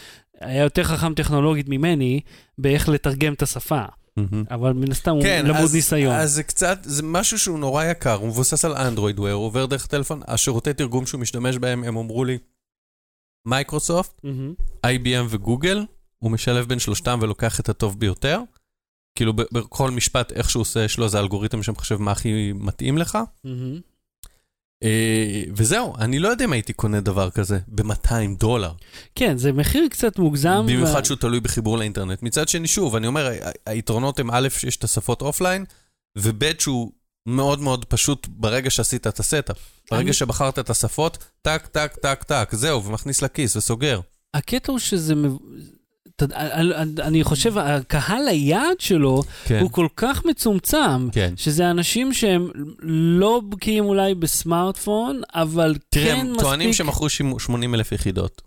[0.41, 2.19] היה יותר חכם טכנולוגית ממני
[2.57, 3.81] באיך לתרגם את השפה.
[4.17, 4.43] מהמם.
[4.51, 6.15] אבל מן הסתם הוא כן, למוד אז, ניסיון.
[6.15, 9.65] אז זה קצת, זה משהו שהוא נורא יקר, הוא מבוסס על אנדרואיד וויר, הוא עובר
[9.65, 12.37] דרך טלפון, השירותי תרגום שהוא משתמש בהם, הם אמרו לי,
[13.45, 14.53] מייקרוסופט, מהמם.
[14.85, 15.85] IBM וגוגל,
[16.19, 18.39] הוא משלב בין שלושתם ולוקח את הטוב ביותר.
[19.19, 23.17] כאילו בכל משפט, איך שהוא עושה, יש לו איזה אלגוריתם שמחשב מה הכי מתאים לך.
[24.83, 28.71] אה, וזהו, אני לא יודע אם הייתי קונה דבר כזה ב-200 דולר.
[29.15, 30.63] כן, זה מחיר קצת מוגזם.
[30.67, 32.23] במיוחד ו- שהוא תלוי בחיבור לאינטרנט.
[32.23, 33.31] מצד שני, שוב, אני אומר,
[33.65, 35.65] היתרונות הם א', שיש את השפות offline,
[36.17, 36.91] וב', שהוא
[37.25, 39.57] מאוד מאוד פשוט ברגע שעשית את ה setup.
[39.91, 43.99] ברגע אני- שבחרת את השפות, טק, טק, טק, טק, זהו, ומכניס לכיס וסוגר.
[44.33, 45.13] הקטע הוא שזה...
[47.01, 49.59] אני- חושב, הקהל היעד שלו כן.
[49.59, 51.33] הוא כל כך מצומצם, כן.
[51.37, 52.47] שזה אנשים שהם
[53.11, 56.41] לא בקיאים אולי בסמארטפון, אבל תראה, כן הם מספיק...
[56.41, 58.41] טוענים שמכרו 80 אלף יחידות.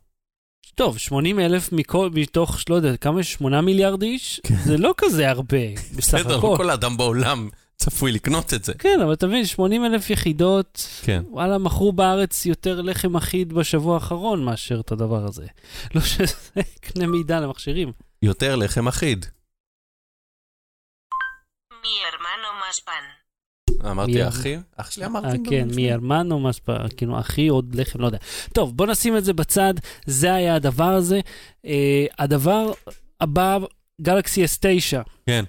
[0.75, 3.33] טוב, 80 אלף מכל, מתוך, לא יודע, כמה יש?
[3.33, 4.41] 8 מיליארד איש?
[4.65, 5.59] זה לא כזה הרבה,
[5.97, 6.55] בסך בסדר, לא הכל.
[6.57, 7.49] כל אדם בעולם
[7.83, 8.73] צפוי לקנות את זה.
[8.79, 11.23] כן, אבל אתה מבין, 80 אלף יחידות, כן.
[11.31, 15.47] וואלה, מכרו בארץ יותר לחם אחיד בשבוע האחרון מאשר את הדבר הזה.
[15.95, 16.35] לא שזה
[16.81, 17.93] קנה מידה למכשירים.
[18.23, 19.27] יותר לחם אחיד.
[23.91, 24.57] אמרתי מי- אחי?
[24.77, 25.39] אח שלי אה, אמרתי.
[25.51, 25.69] כן,
[26.41, 28.19] מספר, כאילו, אחי עוד לחם, לא יודע.
[28.55, 29.75] טוב, בוא נשים את זה בצד,
[30.07, 31.21] זה היה הדבר הזה.
[31.67, 32.73] אה, הדבר
[33.21, 33.59] הבא,
[34.03, 35.45] גלקסי S9, כן,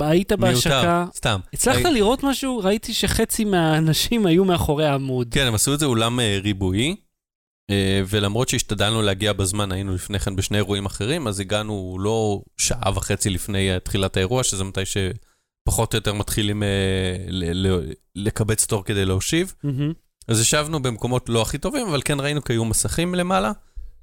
[0.00, 1.40] היית בהשקה, מיותר, סתם.
[1.52, 2.58] הצלחת הי- לראות משהו?
[2.58, 5.28] ראיתי שחצי מהאנשים היו מאחורי העמוד.
[5.30, 6.96] כן, הם עשו את זה אולם אה, ריבועי,
[7.70, 12.92] אה, ולמרות שהשתדלנו להגיע בזמן, היינו לפני כן בשני אירועים אחרים, אז הגענו לא שעה
[12.94, 16.68] וחצי לפני אה, תחילת האירוע, שזה מתי שפחות או יותר מתחילים אה,
[18.14, 19.54] לקבץ תור כדי להושיב.
[19.64, 19.92] מהמם.
[20.28, 23.52] אז ישבנו במקומות לא הכי טובים, אבל כן ראינו כי היו מסכים למעלה.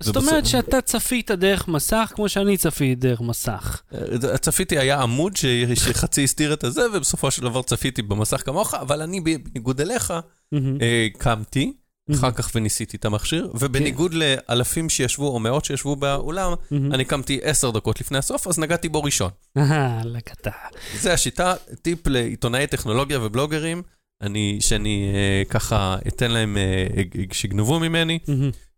[0.03, 3.81] זאת אומרת שאתה צפית דרך מסך כמו שאני צפיתי דרך מסך.
[3.93, 5.35] אה, צפיתי, היה עמוד
[5.75, 10.13] שחצי הסתיר את הזה, ובסופו של דבר צפיתי במסך כמוך, אבל אני, בניגוד אליך.
[10.53, 11.73] אה, קמתי.
[12.15, 16.53] אחר כך וניסיתי את המכשיר, ובניגוד לאלפים שישבו, או מאות שישבו באולם.
[16.71, 19.29] אני קמתי עשר דקות לפני הסוף, אז נגעתי בו ראשון.
[19.57, 20.51] אה, לקטה.
[20.99, 23.81] זה השיטה, טיפ לעיתונאי טכנולוגיה ובלוגרים,
[24.21, 28.19] אני, שאני אה, ככה אתן להם, אה, שיגנבו ממני.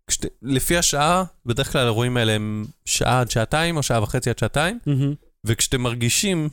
[0.08, 4.40] כשת, לפי השעה, בדרך כלל האירועים האלה הם שעה עד שעתיים, או שעה וחצי עד
[4.40, 5.14] שעתיים, מהמם.
[5.46, 6.50] וכשאתם מרגישים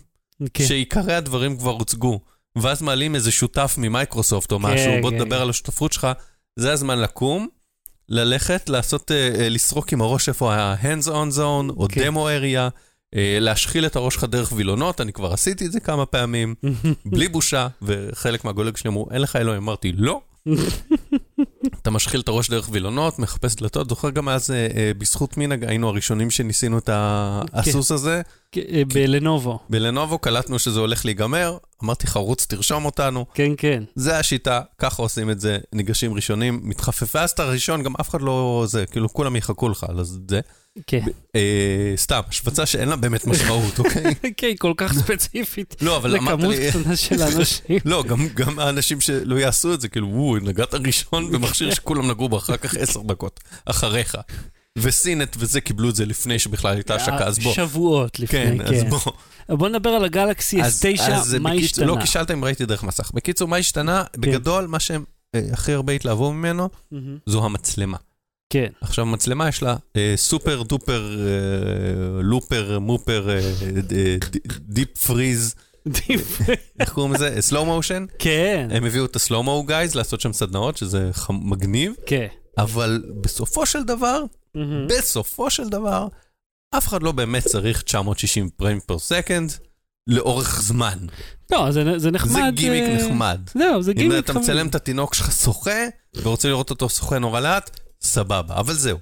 [0.55, 0.65] כן.
[0.65, 2.21] שעיקרי הדברים כבר הוצגו,
[2.57, 5.43] ואז מעלים איזה שותף ממייקרוסופט או משהו, בוא כן, תדבר כן.
[5.43, 6.07] על השותפות שלך,
[6.57, 7.49] זה הזמן לקום,
[8.09, 12.05] ללכת, לעשות, אה, אה, לסרוק עם הראש איפה ה-hands on zone, או כן.
[12.05, 12.71] דמו area,
[13.15, 16.55] אה, להשחיל את הראש שלך דרך וילונות, אני כבר עשיתי את זה כמה פעמים,
[17.07, 20.21] בלי בושה, וחלק מהגולג שלי אמרו, אין לך אלוהים, אמרתי, לא.
[21.83, 25.65] אתה משחיל את הראש דרך וילונות, מחפש דלתות, זוכר גם אז אה, אה, בזכות מינג
[25.65, 27.59] היינו הראשונים שניסינו את ה- כן.
[27.59, 29.59] הסוס הזה, כן, אה, בלנובו.
[29.71, 33.25] בלנובו קלטנו שזה הולך להיגמר, אמרתי חרוץ, תרשום אותנו.
[33.35, 33.83] כן, כן.
[33.95, 38.21] זה השיטה, ככה עושים את זה, ניגשים ראשונים, מתחפף, ואז אתה ראשון, גם אף אחד
[38.23, 40.41] לא זה, כאילו כולם יחכו לך על זה.
[40.87, 41.01] כן.
[41.37, 44.15] אה, סתם, השפצה שאין לה באמת משמעות, אוקיי?
[44.37, 45.77] כן, כל כך ספציפית.
[45.81, 46.71] לא, אבל אמרת לכמות לי...
[46.73, 47.79] קטנה של אנשים.
[47.85, 48.05] לא,
[48.35, 52.57] גם, האנשים שלא יעשו את זה, כאילו, וואו, נגעת ראשון במכשיר שכולם נגעו בו אחר
[52.57, 54.17] כך עשר דקות, אחריך.
[54.79, 57.55] וסינט וזה קיבלו את זה לפני שבכלל הייתה השקה, אז בוא.
[57.55, 58.91] שבועות לפני, כן, אז כן.
[58.91, 59.13] בוא.
[59.49, 61.87] בוא נדבר על הגלקסי אז- S9, אז מה השתנה?
[61.87, 63.11] לא, כי שאלת אם ראיתי דרך מסך.
[63.15, 64.05] בקיצור, מה השתנה?
[64.17, 65.05] בגדול, מה שהם
[65.35, 66.69] אה, הכי הרבה התלהבו ממנו.
[67.27, 67.97] זו המצלמה.
[68.51, 68.69] כן.
[68.81, 73.41] עכשיו, המצלמה יש לה אה, super duper אה, לופר מופר אה,
[73.97, 74.17] אה,
[74.59, 75.55] deep freeze,
[76.81, 77.37] איך קוראים לזה?
[77.41, 78.07] slow motion.
[78.19, 82.27] כן, הם הביאו את ה Slow-Mo Guys לעשות שם סדנאות, שזה מגניב, כן.
[82.59, 84.23] אבל בסופו של דבר.
[84.89, 86.07] בסופו של דבר,
[86.75, 89.53] אף אחד לא באמת צריך 960 frame per second
[90.07, 90.99] לאורך זמן.
[91.53, 92.33] לא, זה זה נחמד.
[92.33, 93.41] זה גימיק אה, נחמד.
[93.55, 95.87] זהו, זה אם גימיק אתה מצלם את התינוק שלך שוחה,
[96.23, 98.99] ורוצה לראות אותו שוחה נורא לאט, סבבה, אבל זהו.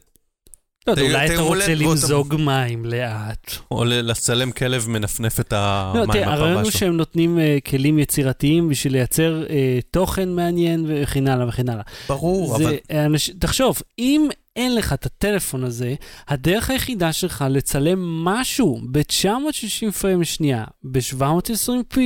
[0.87, 3.51] לא יודע, אולי אתה רוצה למזוג מים לאט.
[3.71, 6.81] או לצלם כלב מנפנף את לא, המים תראה, הרעיון בפרווה הוא שלו.
[6.81, 11.83] שהם נותנים אה, כלים יצירתיים בשביל לייצר אה, תוכן מעניין וכן הלאה וכן הלאה.
[12.09, 12.77] ברור, אבל...
[13.39, 15.95] תחשוב, אם אין לך את הטלפון הזה,
[16.29, 21.99] הדרך היחידה שלך לצלם משהו ב-960 פריים לשנייה, ב-720p,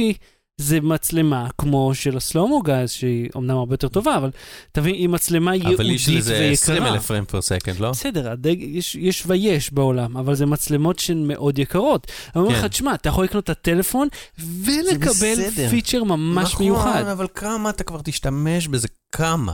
[0.60, 4.30] זה מצלמה כמו של ה Slow-Mo Guys, שהיא אמנם הרבה יותר טובה, אבל
[4.72, 6.94] תבין, היא מצלמה אבל ייעודית יש לזה 20 ויקרה.
[6.94, 7.90] אלף frame per second, לא?
[7.90, 8.56] בסדר, הדג...
[8.60, 12.06] יש, יש ויש בעולם, אבל זה מצלמות שהן מאוד יקרות.
[12.34, 12.68] אני אומר לך, כן.
[12.68, 15.50] תשמע, אתה יכול לקנות את הטלפון ולקבל.
[15.70, 17.04] פיצ'ר ממש נכון, מיוחד.
[17.12, 18.88] אבל כמה אתה כבר תשתמש בזה?
[19.12, 19.52] כמה?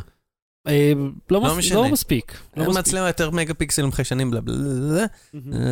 [0.67, 0.93] אה,
[1.31, 1.59] לא, לא מס...
[1.59, 1.77] משנה.
[1.77, 2.39] לא מספיק.
[2.57, 2.75] לא.
[2.75, 4.31] מצלמה יותר מגה פיקסלים חיישנים,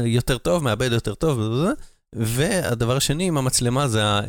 [0.05, 1.73] יותר טוב, מעבד יותר טוב, בלה בלה.
[2.14, 4.20] והדבר השני עם המצלמה זה אה,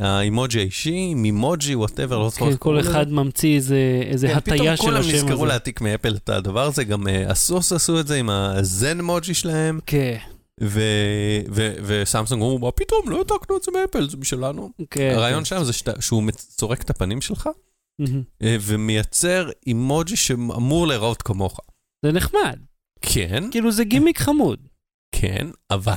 [0.00, 2.80] האימוג'י האישי, מימוג'י, whatever, לא זוכר כן, כל.
[2.80, 5.12] אחד ממציא איזה, כן, הטיה של פתאום השם כולם הזה.
[5.12, 9.34] נזכרו להעתיק מאפל את הדבר הזה, גם אה, אסוס עשו את זה עם ה ZenMoji
[9.34, 10.16] שלהם, כן,
[11.82, 14.70] וסמסונג אמרו, מה פתאום, לא העתקנו את זה מאפל, זה משלנו.
[14.90, 15.12] כן.
[15.16, 17.48] הרעיון שלהם זה שהוא סורק את הפנים שלך.
[18.42, 21.60] אה, ומייצר אימוג'י שאמור להיראות כמוך.
[22.04, 22.58] זה נחמד.
[23.00, 24.58] כן, כאילו, זה גימיק חמוד.
[25.12, 25.94] כן, אבל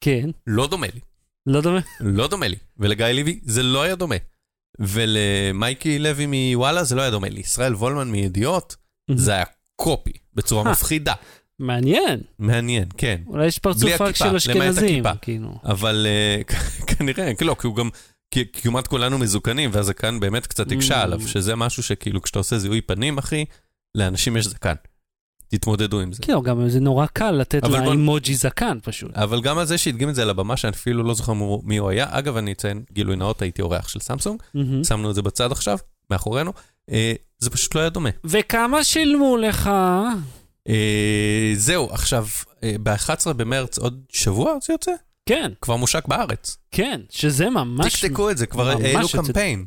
[0.00, 1.00] כן, לא דומה לי.
[1.46, 1.80] לא דומה.
[2.00, 2.56] לא דומה לי.
[2.78, 4.16] ולגיא לוי זה לא היה דומה.
[4.80, 7.28] ולמייקי לוי מוואלה זה לא היה דומה.
[7.28, 8.76] לישראל וולמן מידיעות
[9.14, 9.44] זה היה
[9.76, 10.70] קופי בצורה אה.
[10.70, 11.14] מפחידה.
[11.58, 12.20] מעניין.
[12.38, 13.20] מעניין, כן.
[13.26, 15.04] אולי יש פרצוף רק של אשכנזים.
[15.22, 15.54] כאילו.
[15.64, 16.42] אבל אה,
[16.96, 17.88] כנראה, לא, כי הוא גם,
[18.30, 21.04] כי כמעט כולנו מזוקנים, והזקן באמת קצת הקשה Mm.
[21.04, 23.44] עליו, שזה משהו שכאילו כשאתה עושה זיהוי פנים, אחי,
[23.94, 24.74] לאנשים יש זקן.
[25.50, 26.22] תתמודדו עם זה.
[26.22, 29.10] כן, גם זה נורא קל לתת לה בוא- אימוג'י זקן פשוט.
[29.16, 31.32] אבל גם על זה שהדגים את זה על הבמה, שאני אפילו לא זוכר
[31.62, 32.06] מי הוא היה.
[32.10, 34.84] אגב, אני אציין, גילוי נאות, הייתי אורח של סמסונג, מהמם.
[34.84, 35.78] שמנו את זה בצד עכשיו,
[36.10, 36.52] מאחורינו.
[36.90, 38.10] אה, זה פשוט לא היה דומה.
[38.24, 39.70] וכמה שילמו לך?
[40.68, 42.26] אה, זהו, עכשיו,
[42.82, 44.92] ב-11 במרץ, עוד שבוע זה יוצא?
[45.26, 46.56] כן, כבר מושק בארץ.
[46.70, 48.00] כן, שזה ממש...
[48.04, 49.64] תקתקו את זה, כבר העלו קמפיין.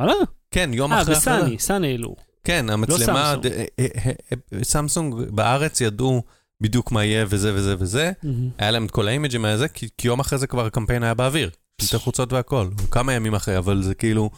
[0.00, 0.14] וואלה?
[0.50, 1.42] כן, יום אה, אחרי ההכרזה.
[1.42, 2.16] בסני, סני העלו.
[2.46, 2.98] כן, המצלמה,
[3.34, 3.46] סמסונג.
[3.46, 6.22] ד- אה, אה, אה, סמסונג בארץ ידעו
[6.60, 8.12] בדיוק מה יהיה וזה וזה וזה.
[8.58, 11.50] היה להם את כל האימג'ים הזה, כי כי יום אחרי זה כבר הקמפיין היה באוויר.
[11.82, 12.68] שלטי חוצות והכל.
[12.90, 14.30] כמה ימים אחרי, אבל זה כאילו,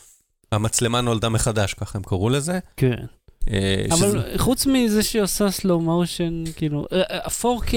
[0.52, 2.58] המצלמה נולדה מחדש, ככה הם קראו לזה.
[2.76, 2.94] כן.
[3.50, 7.72] אה, שזה- אבל חוץ מזה שהיא עושה סלואו מושן, כאילו, אה, אה, 4K,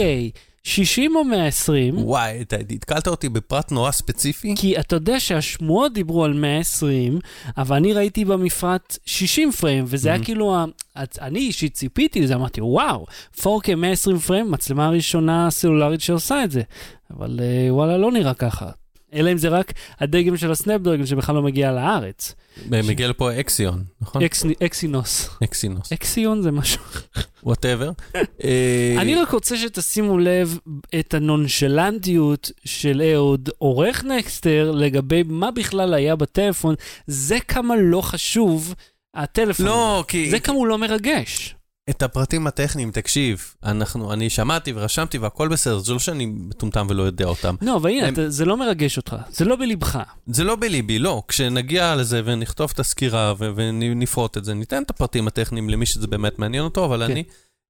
[0.63, 1.97] 60 או 120?
[1.97, 4.53] וואי, אתה התקלת אותי בפרט נורא ספציפי.
[4.57, 7.19] כי אתה יודע שהשמועות דיברו על 120,
[7.57, 10.25] אבל אני ראיתי במפרט 60 פריים, וזה היה Mhm.
[10.25, 10.55] כאילו,
[11.21, 13.05] אני אישית ציפיתי לזה, אמרתי, וואו,
[13.39, 16.61] 4K 120 פריים, מצלמה ראשונה סלולרית שעושה את זה.
[17.17, 18.69] אבל אה, וואלה, לא נראה ככה.
[19.13, 22.35] אלא אם זה רק הדגם של הסנפדרגן שבכלל לא מגיע לארץ.
[22.69, 24.21] מגיע לפה אקסיון, נכון?
[24.23, 25.29] אקס- אקסינוס.
[25.43, 25.93] אקסינוס.
[25.93, 26.81] אקסיון זה משהו.
[27.43, 27.91] whatever.
[29.01, 30.57] אני רק רוצה שתשימו לב
[30.99, 36.75] את הנונשלנטיות של אהוד, עורך נקסטר, לגבי מה בכלל היה בטלפון,
[37.07, 38.73] זה כמה לא חשוב
[39.15, 39.65] הטלפון.
[39.65, 41.55] לא, כי זה כמה הוא לא מרגש.
[41.89, 47.03] את הפרטים הטכניים, תקשיב, אנחנו, אני שמעתי ורשמתי והכל בסדר, זה לא שאני מטומטם ולא
[47.03, 47.55] יודע אותם.
[47.61, 49.99] לא, אבל הנה, הם- אתה- זה לא מרגש אותך, זה לא בלבך.
[50.27, 51.23] זה לא בליבי, לא.
[51.27, 56.07] כשנגיע לזה ונכתוב את הסקירה ו- ונפרוט את זה, ניתן את הפרטים הטכניים למי שזה
[56.07, 57.11] באמת מעניין אותו, אבל כן.
[57.11, 57.23] אני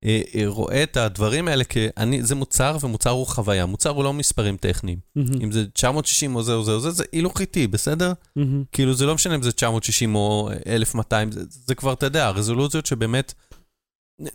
[0.05, 1.77] אה, אה, רואה את הדברים האלה כ...
[1.97, 3.65] אני, זה מוצר, ומוצר הוא חוויה.
[3.65, 4.97] מוצר הוא לא מספרים טכניים.
[5.15, 8.13] מהמם, אם זה 960 או זה או זה או זה, זה הילוך איטי, בסדר?
[8.35, 8.63] מהמם.
[8.71, 12.85] כאילו, זה לא משנה אם זה 960 או 1200, זה, זה כבר, אתה יודע, הרזולוציות
[12.85, 13.33] שבאמת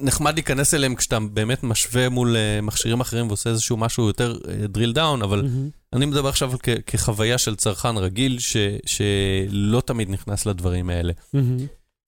[0.01, 4.77] נחמד להיכנס אליהן כשאתה באמת משווה מול uh, מכשירים אחרים ועושה איזשהו משהו יותר uh,
[4.77, 5.69] drill down, אבל מהמם.
[5.93, 11.13] אני מדבר עכשיו כ- כחוויה של צרכן רגיל ש, שלא תמיד נכנס לדברים האלה.
[11.33, 11.57] מהמם.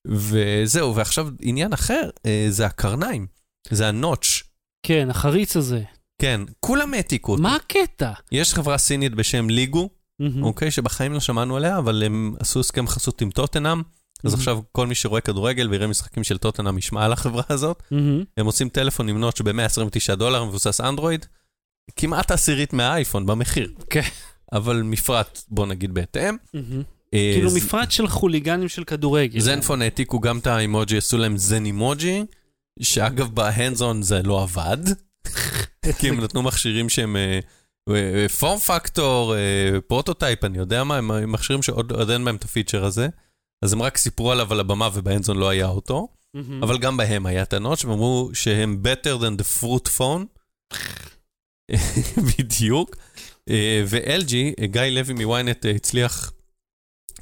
[0.07, 3.27] וזהו, ועכשיו עניין אחר, uh, זה הקרניים,
[3.69, 4.43] זה הנוטש.
[4.83, 5.83] כן, החריץ הזה.
[6.21, 7.43] כן, כולם העתיקו אותו.
[7.43, 8.11] מה הקטע?
[8.31, 9.89] יש חברה סינית בשם ליגו,
[10.19, 10.43] מהמם.
[10.43, 10.71] אוקיי?
[10.71, 13.81] שבחיים לא שמענו עליה, אבל הם עשו הסכם חסות עם טוטנאם.
[14.23, 14.33] אז.
[14.33, 17.83] עכשיו כל מי שרואה כדורגל ויראה משחקים של טוטנאם ישמע על החברה הזאת.
[18.37, 21.25] הם עושים טלפון עם נוטש ב-129 דולר, מבוסס אנדרואיד,
[21.95, 23.73] כמעט עשירית מהאייפון במחיר.
[23.89, 24.01] כן.
[24.53, 26.35] אבל מפרט, בוא נגיד בהתאם.
[27.13, 29.39] אה, כאילו מפרט של חוליגנים של כדורגל.
[29.39, 32.25] זנפון העתיקו גם את האימוג'י, עשו להם זן אימוג'י,
[32.81, 34.77] שאגב בהנדס און זה לא עבד,
[35.99, 37.15] כי הם נתנו מכשירים שהם
[38.39, 39.35] פורם פקטור,
[39.87, 43.07] prototype, אני יודע מה, הם הם מכשירים שעוד עוד אין בהם את הפיצ'ר הזה,
[43.61, 46.63] אז הם רק סיפרו עליו על הבמה וב hands-on לא היה אותו, מממ.
[46.63, 50.25] אבל גם בהם היה את ה notch, והם אמרו שהם better than the fruit phone,
[52.37, 52.95] בדיוק,
[53.49, 56.31] אה, ו-LG, גיא לוי מוויינט אה, הצליח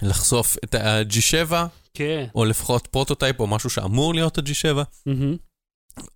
[0.01, 1.53] לחשוף את ה-G7,
[1.93, 2.27] כן.
[2.35, 5.37] או לפחות prototype או משהו שאמור להיות ה-G7, מממ.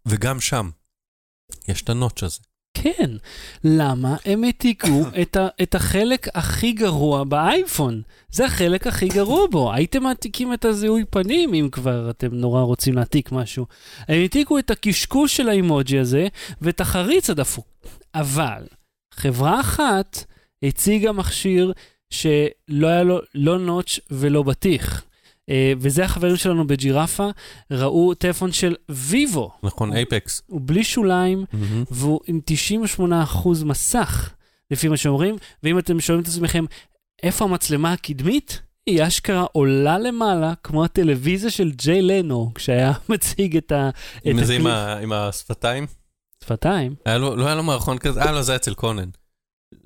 [0.06, 0.70] וגם שם
[1.68, 2.40] יש את הנוטש הזה.
[2.74, 3.12] כן.
[3.64, 8.02] למה הם העתיקו את, ה- את החלק הכי גרוע באייפון?
[8.32, 9.74] זה החלק הכי גרוע בו.
[9.74, 13.66] הייתם מעתיקים את הזיהוי פנים, אם כבר אתם נורא רוצים להעתיק משהו.
[14.08, 16.28] הם העתיקו את הקשקוש של האימוג'י הזה,
[16.62, 17.68] ואת החריץ הדפוק.
[18.16, 18.64] אבל,
[19.14, 20.24] חברה אחת
[20.64, 21.72] הציגה מכשיר
[22.10, 25.04] שלא היה לו לא נוטש ולא בטיח.
[25.52, 27.28] אה, וזה החברים שלנו בג'ירפה,
[27.72, 30.42] ראו טלפון של ויבו, נכון, אייפקס.
[30.48, 31.46] הוא בלי שוליים,
[31.92, 32.40] והוא עם
[33.00, 33.04] 98%
[33.66, 34.30] מסך,
[34.72, 36.66] לפי מה שאומרים, ואם אתם שואלים את עצמכם,
[37.24, 38.62] איפה המצלמה הקדמית?
[38.88, 43.90] היא אשכרה עולה למעלה, כמו הטלוויזיה של ג'יי לנו, כשהיה מציג את ה...
[44.18, 45.88] את עם זה עם ה- עם השפתיים?
[46.44, 46.96] שפתיים.
[47.06, 48.22] היה לו- לא היה לו מערכון כזה?
[48.22, 49.10] אה, לא, זה היה אצל קונן.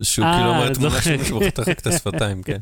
[0.01, 1.01] שהוא אה, כאילו אומר תמונה זוכר.
[1.01, 2.57] של מישהו וחותך רק את השפתיים, כן.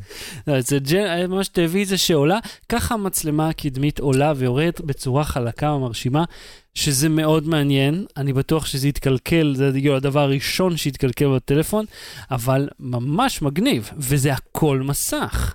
[0.46, 6.24] לא, זה ג'יי- ממש טלוויזיה שעולה, ככה המצלמה הקדמית עולה ויורדת בצורה חלקה ומרשימה,
[6.74, 11.84] שזה מאוד מעניין, אני בטוח שזה יתקלקל, זה הדבר הראשון שיתקלקל בטלפון,
[12.30, 15.54] אבל ממש מגניב, וזה הכל מסך.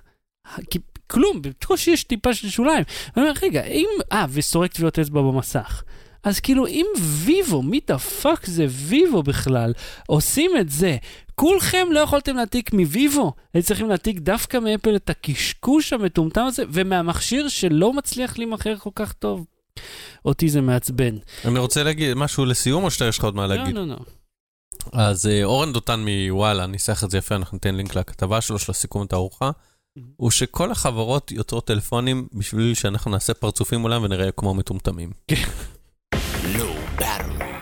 [1.06, 2.84] כלום, בקושי יש טיפה של שוליים.
[3.16, 3.86] אני אומר, רגע, אם...
[4.12, 5.82] אה, וסורק טביעות אצבע במסך.
[6.24, 9.72] אז כאילו, אם ויבו, מי the fuck זה ויבו בכלל,
[10.06, 10.96] עושים את זה,
[11.40, 17.48] כולכם לא יכולתם להעתיק מוויבו, הייתם צריכים להעתיק דווקא מאפל את הקשקוש המטומטם הזה, ומהמכשיר
[17.48, 19.46] שלא מצליח להימכר כל כך טוב.
[20.24, 21.16] אותי זה מעצבן.
[21.44, 23.74] אני רוצה להגיד משהו לסיום, או שאתה יש לך עוד מה לא, להגיד?
[23.74, 23.96] לא, לא.
[24.92, 28.72] אז אה, אורן דותן מוואלה, ניסח את זה יפה, אנחנו ניתן לינק לכתבה שלו, של
[28.72, 29.50] הסיכום התערוכה,
[30.16, 35.10] הוא שכל החברות יוצרות טלפונים בשביל שאנחנו נעשה פרצופים מולם ונראה כמו מטומטמים.
[36.98, 37.52] באטרי.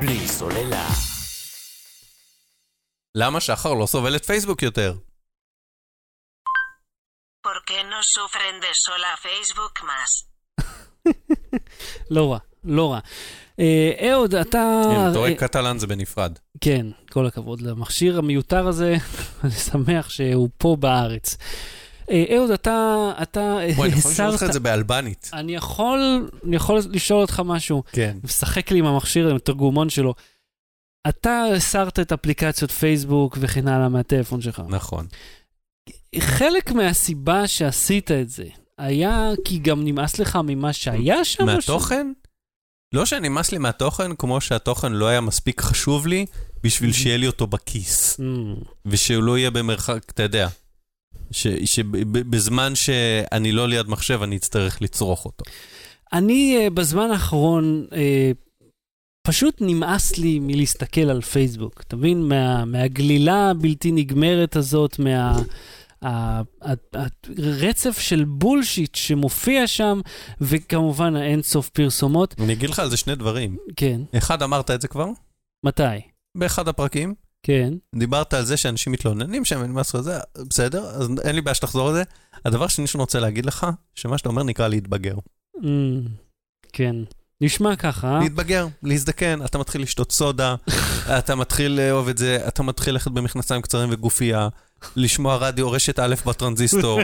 [0.00, 1.17] בלי סוללה.
[3.14, 4.94] למה שחר לא סובל את פייסבוק יותר?
[7.46, 10.24] ¿Por qué no sufren de sola Facebook más?
[12.14, 12.98] לא רע, לא רע.
[13.60, 14.82] אה, אהוד, אתה...
[15.10, 16.38] אתה רואה אה, קטלן זה בנפרד.
[16.60, 18.96] כן, כל הכבוד למכשיר המיותר הזה,
[19.44, 21.36] אני שמח שהוא פה בארץ.
[22.10, 24.48] אה, אהוד, אתה, אתה וואי, אני יכול לשאול אותך הסרת...
[24.48, 25.30] את זה באלבנית.
[25.32, 27.82] אני יכול, אני יכול לשאול אותך משהו.
[27.92, 28.16] כן.
[28.24, 30.14] משחק לי עם המכשיר, עם התרגומון שלו.
[31.08, 34.62] אתה הסרת את אפליקציות פייסבוק וכן הלאה מהטלפון שלך.
[34.68, 35.06] נכון.
[36.18, 38.44] חלק מהסיבה שעשית את זה
[38.78, 41.42] היה כי גם נמאס לך ממה שהיה שם?
[41.42, 42.12] או ש- מהתוכן?
[42.92, 46.26] לא שנמאס לי מהתוכן, כמו שהתוכן לא היה מספיק חשוב לי
[46.62, 48.20] בשביל שיהיה לי אותו בכיס.
[48.20, 48.64] Mm.
[48.86, 50.48] ושהוא לא יהיה במרחק, אתה יודע,
[51.30, 55.44] שבזמן שאני לא ליד מחשב, אני אצטרך לצרוך אותו.
[56.12, 58.30] אני אה, בזמן האחרון, אה,
[59.28, 61.82] פשוט נמאס לי מלהסתכל על פייסבוק.
[61.86, 62.22] אתה מבין?
[62.22, 65.42] מה, מהגלילה הבלתי נגמרת הזאת, מה...
[67.38, 70.00] הרצף של בולשיט שמופיע שם,
[70.40, 72.34] וכמובן האינסוף פרסומות.
[72.38, 73.56] אני אגיד לך על זה שני דברים.
[73.76, 75.08] כן, אחד, אמרת את זה כבר,
[75.64, 75.82] מתי?
[76.34, 77.14] באחד הפרקים.
[77.42, 77.74] כן.
[77.94, 80.18] דיברת על זה שאנשים מתלוננים שהם אין מסר זה,
[80.50, 82.02] בסדר, אז אין לי בעיה שתחזור על זה.
[82.44, 85.16] הדבר השני שאני רוצה להגיד לך, שמה שאתה אומר נקרא להתבגר.
[85.56, 85.60] Mm,
[86.72, 86.96] כן.
[87.40, 88.18] נשמע ככה?
[88.22, 90.54] להתבגר, להזדקן, אתה מתחיל לשתות סודה,
[91.18, 94.48] אתה מתחיל לאהוב את זה, אתה מתחיל ללכת במכנסיים קצרים וגופייה,
[94.96, 97.00] לשמוע רדיו רשת א' בטרנזיסטור.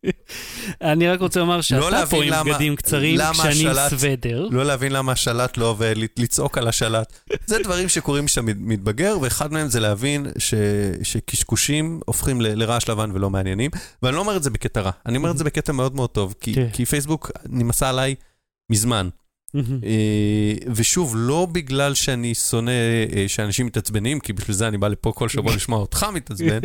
[0.82, 4.48] אני רק רוצה לומר שאתה פה להבין עם למה- בגדים קצרים, למה כשאני השלט- סוודר.
[4.50, 7.12] לא להבין למה השלט לא עובד, לצעוק על השלט.
[7.46, 10.54] זה דברים שקורים כשאתה מת- מתבגר, ואחד מהם זה להבין ש,
[11.02, 13.70] שקשקושים הופכים ל- לרעש לבן ולא מעניינים.
[14.02, 16.34] ואני לא אומר את זה בקטע רע, אני אומר את זה בקטע מאוד מאוד טוב,
[16.40, 16.68] כי, כן.
[16.72, 18.14] כי פייסבוק נמאסה עליי
[18.70, 19.08] מזמן.
[19.56, 22.70] אה, ושוב, לא בגלל שאני שונא
[23.16, 26.60] אה, שאנשים מתעצבנים, כי בשביל זה אני בא לפה כל שבוע לשמוע אותך מתעצבן,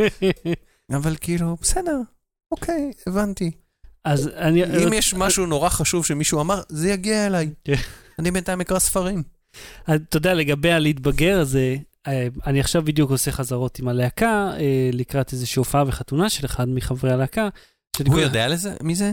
[0.98, 2.02] אבל כאילו, בסדר,
[2.52, 3.52] אוקיי, הבנתי.
[4.06, 4.64] אז אני...
[4.64, 7.50] אם יש משהו נורא חשוב שמישהו אמר, זה יגיע אליי.
[7.64, 7.74] כן.
[8.20, 9.24] אני בינתיים אקרא ספרים.
[9.84, 11.76] אתה יודע, לגבי הלהתבגר הזה,
[12.08, 14.52] אה, אני עכשיו בדיוק עושה חזרות עם הלהקה,
[14.94, 17.50] לקראת איזושהי הופעה וחתונה של אחד מחברי הלהקה.
[18.08, 18.74] הוא יודע לזה?
[18.84, 19.12] מי זה?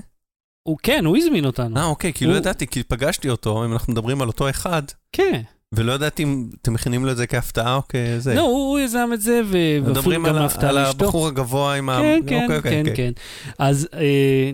[0.67, 1.77] הוא כן, הוא הזמין אותנו.
[1.77, 4.83] אה, אוקיי, כי לא הוא- ידעתי, כי פגשתי אותו, אם אנחנו מדברים על אותו אחד,
[5.13, 5.41] כן.
[5.73, 8.35] ולא ידעתי אם אתם מכינים לו את זה כהפתעה או כזה.
[8.35, 11.05] לא, הוא יזם את זה, ואפילו מדברים גם על ה- הפתעה על לאשתו.
[11.05, 11.99] הבחור הגבוה עם ה...
[12.03, 12.95] כן, כן, אוקיי, אוקיי, כן, אוקיי.
[12.97, 13.13] כן.
[13.59, 14.51] אז אה,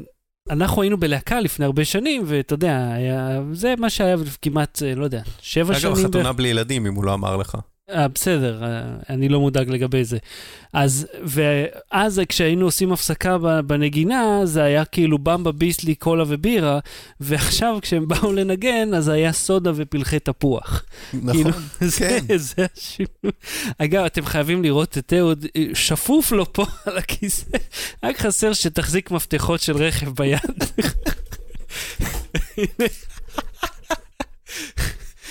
[0.51, 5.05] אנחנו היינו בלהקה לפני הרבה שנים, ואתה יודע, היה- זה מה שהיה כמעט, אה, לא
[5.05, 5.93] יודע, שבע שנים.
[5.95, 6.05] אגב.
[6.07, 7.57] חתונה בלי ילדים, אם הוא לא אמר לך.
[7.93, 10.19] אה, בסדר, אה, אני לא מודאג לגבי זה.
[10.73, 16.79] אז, ואז כשהיינו עושים הפסקה ב- בנגינה, זה היה כאילו במבה ביסלי, קולה ובירה,
[17.21, 20.85] ועכשיו כשהם באו לנגן, אז היה סודה ופלחי תפוח.
[21.11, 22.37] כאילו, נכון, זה, כן.
[22.37, 23.33] זה השינוי.
[23.79, 27.45] אגב, אתם חייבים לראות את אהוד, אה, שפוף לו פה על הכיסא,
[28.03, 30.39] רק חסר שתחזיק מפתחות של רכב ביד.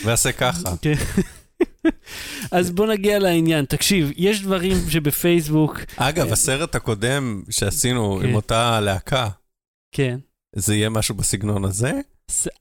[0.06, 0.74] ועשה ככה.
[2.52, 2.58] כן.
[2.58, 3.66] אז בוא נגיע לעניין.
[3.66, 8.28] תקשיב, יש דברים שבפייסבוק, אגב, הסרט הקודם שעשינו כן.
[8.28, 9.30] עם אותה להקה,
[9.92, 10.20] כן.
[10.56, 11.92] זה יהיה משהו בסגנון הזה?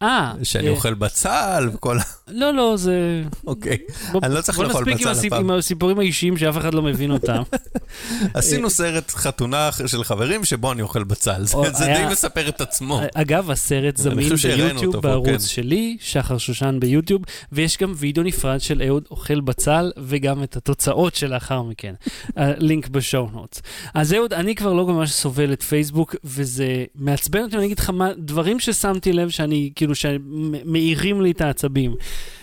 [0.03, 2.03] אה, שאני אה, אוכל בצל וכל ה...
[2.29, 3.23] לא, לא, זה...
[3.47, 3.77] אוקיי.
[4.13, 5.51] בוא- אני לא צריך בוא לאכול נספיק בצל הפעם.
[5.51, 7.43] עם הסיפורים האישיים שאף אחד לא מבין אותם.
[8.35, 11.45] עשינו סרט חתונה של חברים שבו אני אוכל בצל.
[11.45, 13.01] זה- היה- די מספר את עצמו.
[13.15, 15.39] אגב, הסרט זמין ביוטיוב, אותו בערוץ כן.
[15.39, 21.15] שלי, שחר שושן ביוטיוב, ויש גם וידאו נפרד של אהוד אוכל בצל, וגם את התוצאות
[21.15, 21.95] שלאחר מכן.
[22.37, 23.63] הלינק בשואו נוטס.
[23.95, 27.91] אז אהוד, אני כבר לא ממש סובל את פייסבוק, וזה מעצבן אותי, אני אגיד לך
[27.91, 31.95] מה, דברים ששמתי לב שאני, כאילו, שמאירים לי את העצבים.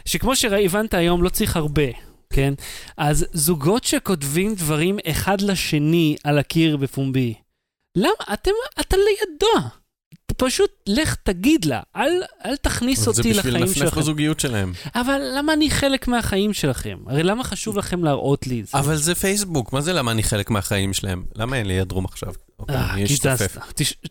[0.06, 1.84] שכמו שהבנת היום, לא צריך הרבה.
[2.30, 2.54] כן?
[2.98, 7.34] אז זוגות שכותבים דברים אחד לשני על הקיר בפומבי.
[7.98, 8.34] למה?
[8.34, 9.68] אתם, אתה לידו.
[10.38, 14.00] פשוט לך תגיד לה, אל, אל תכניס אבל זה אותי בשביל לחיים לנפנף שלכם.
[14.00, 14.74] בזוגיות שלהם.
[14.96, 16.98] אבל למה אני חלק מהחיים שלכם?
[17.08, 18.78] הרי למה חשוב לכם להראות לי את זה?
[18.78, 21.24] אבל זה פייסבוק, מה זה למה אני חלק מהחיים שלהם?
[21.36, 22.34] למה אין לי ידרום עכשיו?
[22.60, 23.58] אוקיי, אה, אני אשתופף.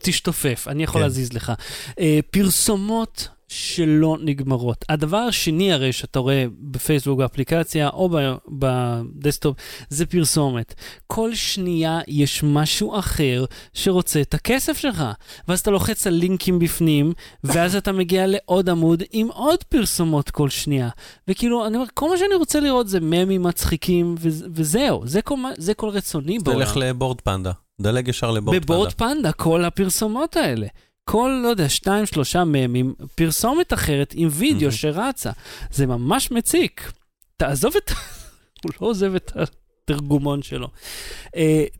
[0.00, 1.02] תשתופף, אני יכול כן.
[1.02, 1.52] להזיז לך.
[2.00, 4.84] אה, פרסומות שלא נגמרות.
[4.88, 9.56] הדבר השני הרי שאתה רואה בפייסבוק באפליקציה או ב- ב desktop
[9.88, 10.74] זה פרסומת.
[11.06, 15.04] כל שנייה יש משהו אחר שרוצה את הכסף שלך.
[15.48, 17.12] ואז אתה לוחץ על לינקים בפנים,
[17.44, 20.88] ואז אתה מגיע לעוד עמוד עם עוד פרסומות כל שנייה.
[21.28, 25.36] וכאילו, אני אומר, כל מה שאני רוצה לראות זה ממים מצחיקים, ו- וזהו, זה כל,
[25.58, 26.58] זה כל רצוני בעולם.
[26.64, 27.52] תלך לבורד פנדה.
[27.80, 28.64] דלג ישר לבורד פנדה.
[28.74, 30.66] בבורד פנדה, כל הפרסומות האלה.
[31.10, 34.70] כל, לא יודע, שתיים, שלושה מהם עם פרסומת אחרת עם וידאו מהמם.
[34.70, 35.30] שרצה.
[35.70, 36.92] זה ממש מציק.
[37.36, 37.90] תעזוב את...
[38.64, 40.68] הוא לא עוזב את התרגומון שלו.
[41.26, 41.30] Uh,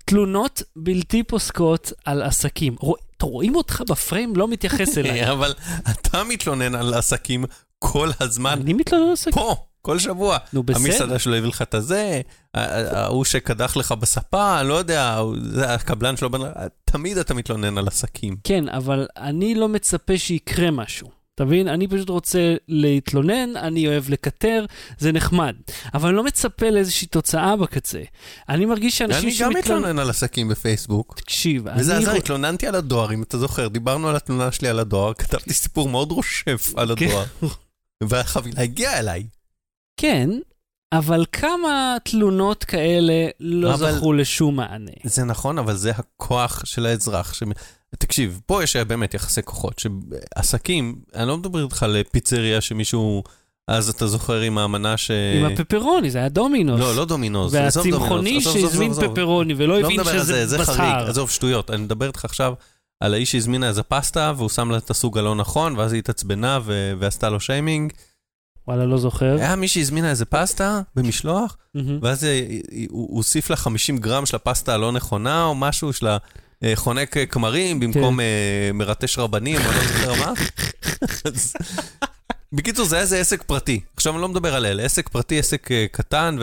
[0.05, 2.77] תלונות בלתי פוסקות על עסקים.
[2.81, 2.97] רוא...
[3.23, 4.37] רואים אותך בפריים?
[4.37, 5.31] לא מתייחס אליי.
[5.31, 5.55] אבל
[5.91, 7.45] אתה מתלונן על עסקים
[7.79, 9.33] כל הזמן, אני מתלונן על עסקים.
[9.33, 10.39] פה, כל שבוע.
[10.53, 10.85] נו, בסדר.
[10.85, 12.21] המסעדה שלו הביא לך את הזה,
[12.55, 16.29] ההוא שקדח לך בספה, לא יודע, זה הקבלן שלו,
[16.85, 18.37] תמיד אתה מתלונן על עסקים.
[18.45, 21.11] כן, אבל אני לא מצפה שיקרה משהו.
[21.35, 21.69] אתה מבין?
[21.69, 24.65] אני פשוט רוצה להתלונן, אני אוהב לקטר,
[24.99, 25.55] זה נחמד.
[25.95, 28.03] אבל אני לא מצפה לאיזושהי תוצאה בקצה.
[28.49, 31.21] אני מרגיש שאנשים אני גם מתלונן על עסקים בפייסבוק.
[31.21, 32.05] תקשיב, וזה אני...
[32.05, 35.89] עזר, התלוננתי על הדואר, אם אתה זוכר, דיברנו על התלונה שלי על הדואר, כתבתי סיפור
[35.89, 37.07] מאוד רושף על כן.
[37.07, 37.25] הדואר.
[38.03, 39.36] והחבילה הגיעה אליי.
[39.97, 40.31] כן,
[40.93, 44.91] אבל כמה תלונות כאלה לא אבל- זכו לשום מענה?
[45.05, 47.35] זה נכון, אבל זה הכוח של האזרח.
[47.35, 47.43] ש...
[47.99, 49.79] תקשיב, פה יש באמת יחסי כוחות.
[49.79, 53.23] שעסקים, אני לא מדבר איתך על פיצריה שמישהו,
[53.69, 55.11] אז אתה זוכר עם האמנה ש...
[55.11, 56.81] עם הפפרוני, זה היה דומינוס.
[56.81, 57.53] לא, לא דומינוס.
[57.53, 58.93] והצמחוני שהזמין.
[58.95, 61.09] פפרוני ולא לא הבין מדבר על זה, שזה זה חריג, בשר.
[61.11, 61.71] עזוב שטויות.
[61.71, 62.55] אני מדבר איתך עכשיו
[63.01, 66.59] על האיש שהזמינה איזה פסטה, והוא שם לה את הסוג הלא נכון, ואז היא התעצבנה.
[66.99, 67.93] ועשתה לו שיימינג.
[68.69, 69.37] וואלה, לא זוכר.
[69.39, 71.57] היה מי שהזמינה איזה פסטה במשלוח.
[72.03, 72.47] ואז אה,
[72.89, 76.07] הוא הוסיף לה 50 גרם של הפסטה הלא נכונה, או משהו של
[76.63, 80.33] החונק אה, כמרים במקום אה, מרטש רבנים, או לא זוכר מה.
[82.53, 83.81] בקיצור, זה היה איזה עסק פרטי.
[83.97, 86.37] עכשיו אני לא מדבר על אלה, עסק פרטי, עסק אה, קטן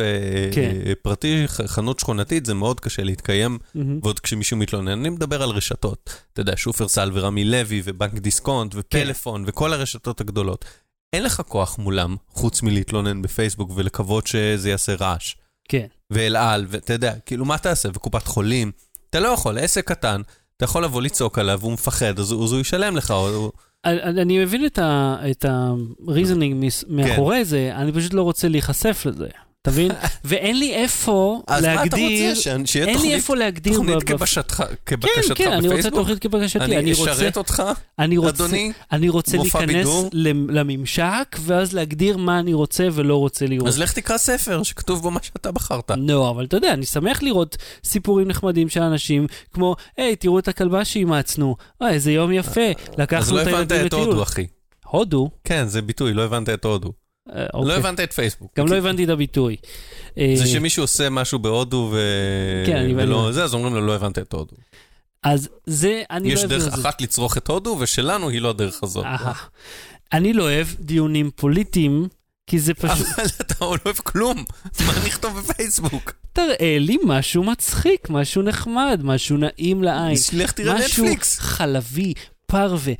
[0.51, 0.75] כן.
[0.85, 3.57] ופרטי, חנות שכונתית, זה מאוד קשה להתקיים.
[4.03, 4.91] ועוד כשמישהו מתלונן.
[4.91, 6.21] אני מדבר על רשתות.
[6.33, 10.65] אתה יודע, שופרסל ורמי לוי ובנק דיסקונט ופלאפון וכל הרשתות הגדולות.
[11.13, 15.35] אין לך כוח מולם, חוץ מלהתלונן בפייסבוק ולקוות שזה יעשה רעש.
[15.69, 15.85] כן.
[16.09, 17.89] ואל על, ואתה יודע, כאילו, מה תעשה?
[17.93, 18.71] וקופת חולים?
[19.09, 20.21] אתה לא יכול, עסק קטן,
[20.57, 23.11] אתה יכול לבוא לצעוק עליו, והוא מפחד, אז, הוא- אז הוא ישלם לך.
[23.11, 23.51] או, הוא-
[23.85, 26.95] אני מבין את ה-reasoning כן.
[26.95, 29.27] מאחורי זה, אני פשוט לא רוצה להיחשף לזה.
[29.63, 29.91] אתה מבין?
[30.25, 32.41] ואין לי איפה אז מה אתה להגדיר, רוצה?
[32.65, 33.73] שיהיה אין לי תוכנית, איפה להגדיר.
[33.73, 35.99] תוכנית כבקשתך, כן, כבקשתך כן, אני רוצה בפייסבוק?
[35.99, 36.59] תוכנית כבקשתי.
[36.59, 37.63] אני אשרת אותך,
[37.99, 38.71] אדוני?
[38.91, 39.87] אני רוצה להיכנס
[40.49, 43.67] לממשק, ואז להגדיר מה אני רוצה ולא רוצה לראות.
[43.67, 45.91] אז לך תקרא ספר שכתוב בו מה שאתה בחרת.
[45.97, 50.47] לא, אבל אתה יודע, אני שמח לראות סיפורים נחמדים של אנשים, כמו, היי, תראו את
[50.47, 54.23] הכלבה שאימצנו, אוי, איזה יום יפה, אז לקחנו לא את הבנת הילדים את הודו, לטיול.
[54.23, 54.47] אחי.
[54.85, 55.29] הודו?
[55.43, 57.02] כן, זה ביטוי, לא הבנת את הודו.
[57.29, 57.75] אה, לא אוקיי.
[57.75, 58.51] הבנת את פייסבוק.
[58.57, 59.55] גם לא הבנתי את הביטוי.
[60.17, 61.99] אה, זה שמישהו עושה משהו בהודו ו...
[62.65, 64.55] כן, ולא זה, אז אומרים לו, לא הבנת את הודו.
[65.23, 66.81] אז זה, אני לא יש אוהב דרך את זה.
[66.81, 69.05] אחת לצרוך את הודו, ושלנו היא לא הדרך הזאת.
[70.13, 72.07] אני לא אוהב דיונים פוליטיים,
[72.47, 74.43] כי זה פשוט, אבל אתה לא אוהב כלום,
[74.85, 76.13] מה נכתוב בפייסבוק?
[76.33, 80.17] תראה לי משהו מצחיק, משהו נחמד, משהו נעים לעין.
[80.33, 81.39] לך תראה משהו נטפליקס.
[81.39, 82.13] חלבי,
[82.45, 82.93] פרווה.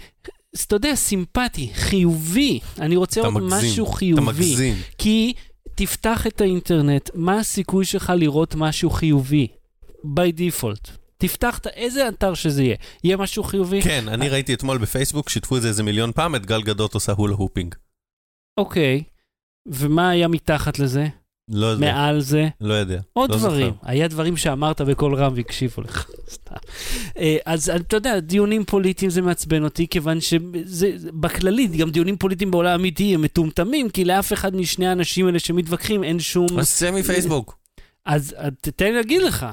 [0.56, 2.60] אז אתה יודע, סימפטי, חיובי.
[2.80, 4.22] אני רוצה אתה עוד מגזים, משהו אתה חיובי.
[4.22, 4.76] מגזים.
[4.98, 5.34] כי
[5.76, 9.48] תפתח את האינטרנט, מה הסיכוי שלך לראות משהו חיובי?
[10.06, 10.92] by default.
[11.18, 12.76] תפתח את איזה אתר שזה יהיה.
[13.04, 13.82] יהיה משהו חיובי?
[13.82, 17.12] כן, אני ראיתי אתמול בפייסבוק, שיתפו את זה איזה מיליון פעם, את גל גדות עושה
[17.12, 17.76] הולה הופינג.
[18.58, 19.04] אוקיי.
[19.68, 21.08] ומה היה מתחת לזה?
[21.50, 22.48] לא יודע, מעל זה?
[22.62, 23.02] לא יודע.
[23.14, 23.68] עוד לא דברים.
[23.68, 23.90] זוכר.
[23.92, 26.10] היה דברים שאמרת בקול רם והקשיבו לך.
[27.18, 32.52] אה, אז אתה יודע, דיונים פוליטיים זה מעצבן אותי, כיוון שזה, בכללי, גם דיונים פוליטיים
[32.52, 36.60] בעולם האמיתי הם מטומטמים, כי לאף אחד משני האנשים האלה שמתווכחים אין שום...
[36.60, 37.58] אז צא מפייסבוק.
[38.06, 39.46] אז אז תתן לי להגיד לך.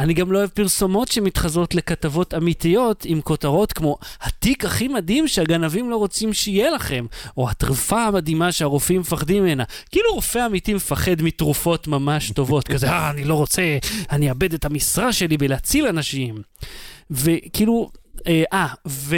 [0.00, 5.90] אני גם לא אוהב פרסומות שמתחזות לכתבות אמיתיות עם כותרות כמו התיק הכי מדהים שהגנבים
[5.90, 9.64] לא רוצים שיהיה לכם, או התרופה המדהימה שהרופאים מפחדים ממנה.
[9.90, 13.78] כאילו רופא אמיתי מפחד מתרופות ממש טובות, כזה, אה, אני לא רוצה,
[14.10, 16.34] אני אאבד את המשרה שלי בלהציל אנשים.
[17.10, 17.90] וכאילו,
[18.26, 19.16] אה, אה, ו...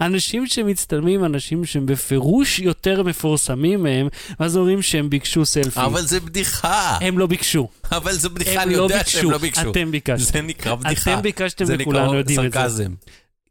[0.00, 4.08] אנשים שמצטלמים, אנשים שהם בפירוש יותר מפורסמים מהם,
[4.40, 5.80] ואז אומרים שהם ביקשו סלפי.
[5.80, 6.98] אבל זה בדיחה.
[7.00, 7.68] הם לא ביקשו.
[7.92, 9.70] אבל זו בדיחה, אני לא יודע ביקשו, שהם לא ביקשו.
[9.70, 10.32] אתם ביקשתם.
[10.32, 11.12] זה נקרא בדיחה.
[11.12, 12.58] אתם ביקשתם זה וכולנו נקרא יודעים את זה.
[12.58, 12.94] סרקזם.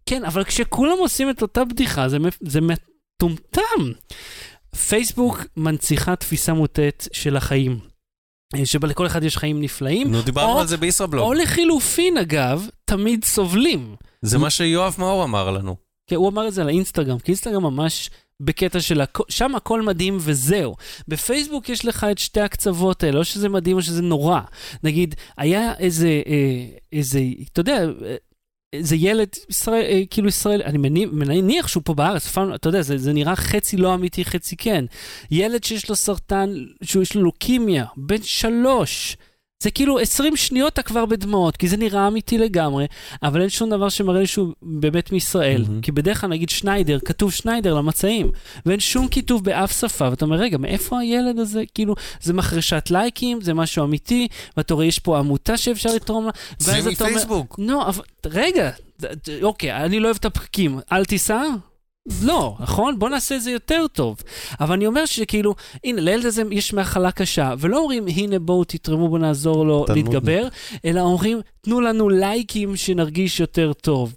[0.05, 3.91] כן, אבל כשכולם עושים את אותה בדיחה, זה, זה מטומטם.
[4.87, 7.79] פייסבוק מנציחה תפיסה מוטעת של החיים.
[8.55, 11.25] אה, שבה לכל אחד יש חיים נפלאים, נו, דיברנו או- על זה בישראבלוג.
[11.25, 13.95] או לחילופין, אגב, תמיד סובלים.
[14.21, 15.75] זה מה שיואב מאור אמר לנו.
[16.07, 19.21] כן, הוא אמר את זה על האינסטגרם, כי אינסטגרם ממש בקטע של הכ...
[19.29, 20.75] שם הכל מדהים וזהו.
[21.07, 24.39] בפייסבוק יש לך את שתי הקצוות האלה, או שזה מדהים או שזה נורא.
[24.83, 27.19] נגיד, היה איזה, אה, איזה,
[27.51, 28.15] אתה יודע, אה,
[28.73, 30.77] איזה ילד ישראל, אה, כאילו ישראל, אני
[31.11, 34.85] מניח, שהוא פה בארץ, פעם, אתה יודע, זה, זה נראה חצי לא אמיתי, חצי כן.
[35.31, 36.49] ילד שיש לו סרטן,
[36.83, 39.17] שיש לו לוקימיה, בן שלוש.
[39.63, 42.85] זה כאילו 20 שניות אתה כבר בדמעות, כי זה נראה אמיתי לגמרי,
[43.23, 45.61] אבל אין שום דבר שמראה לי שהוא באמת מישראל.
[45.61, 45.81] מהמם.
[45.81, 48.31] כי בדרך כלל נגיד שניידר, כתוב שניידר למצעים,
[48.65, 51.63] ואין שום כיתוב באף שפה, ואתה אומר, רגע, מאיפה הילד הזה?
[51.73, 56.31] כאילו, זה מחרשת לייקים, זה משהו אמיתי, ואתה רואה, יש פה עמותה שאפשר לתרום לה,
[56.59, 57.55] זה ואז אתה אומר, מפייסבוק.
[57.59, 58.69] לא, אבל רגע,
[59.41, 61.43] אוקיי, אני לא אוהב את הפקקים, אל תיסע?
[62.23, 62.99] לא, נכון?
[62.99, 64.17] בוא נעשה את זה יותר טוב.
[64.59, 69.07] אבל אני אומר שכאילו, הנה, לילד הזה יש מחלה קשה, ולא אומרים, הנה בואו תתרמו,
[69.07, 69.85] בואו נעזור לו.
[69.95, 70.47] להתגבר,
[70.85, 74.15] אלא אומרים, תנו לנו לייקים שנרגיש יותר טוב.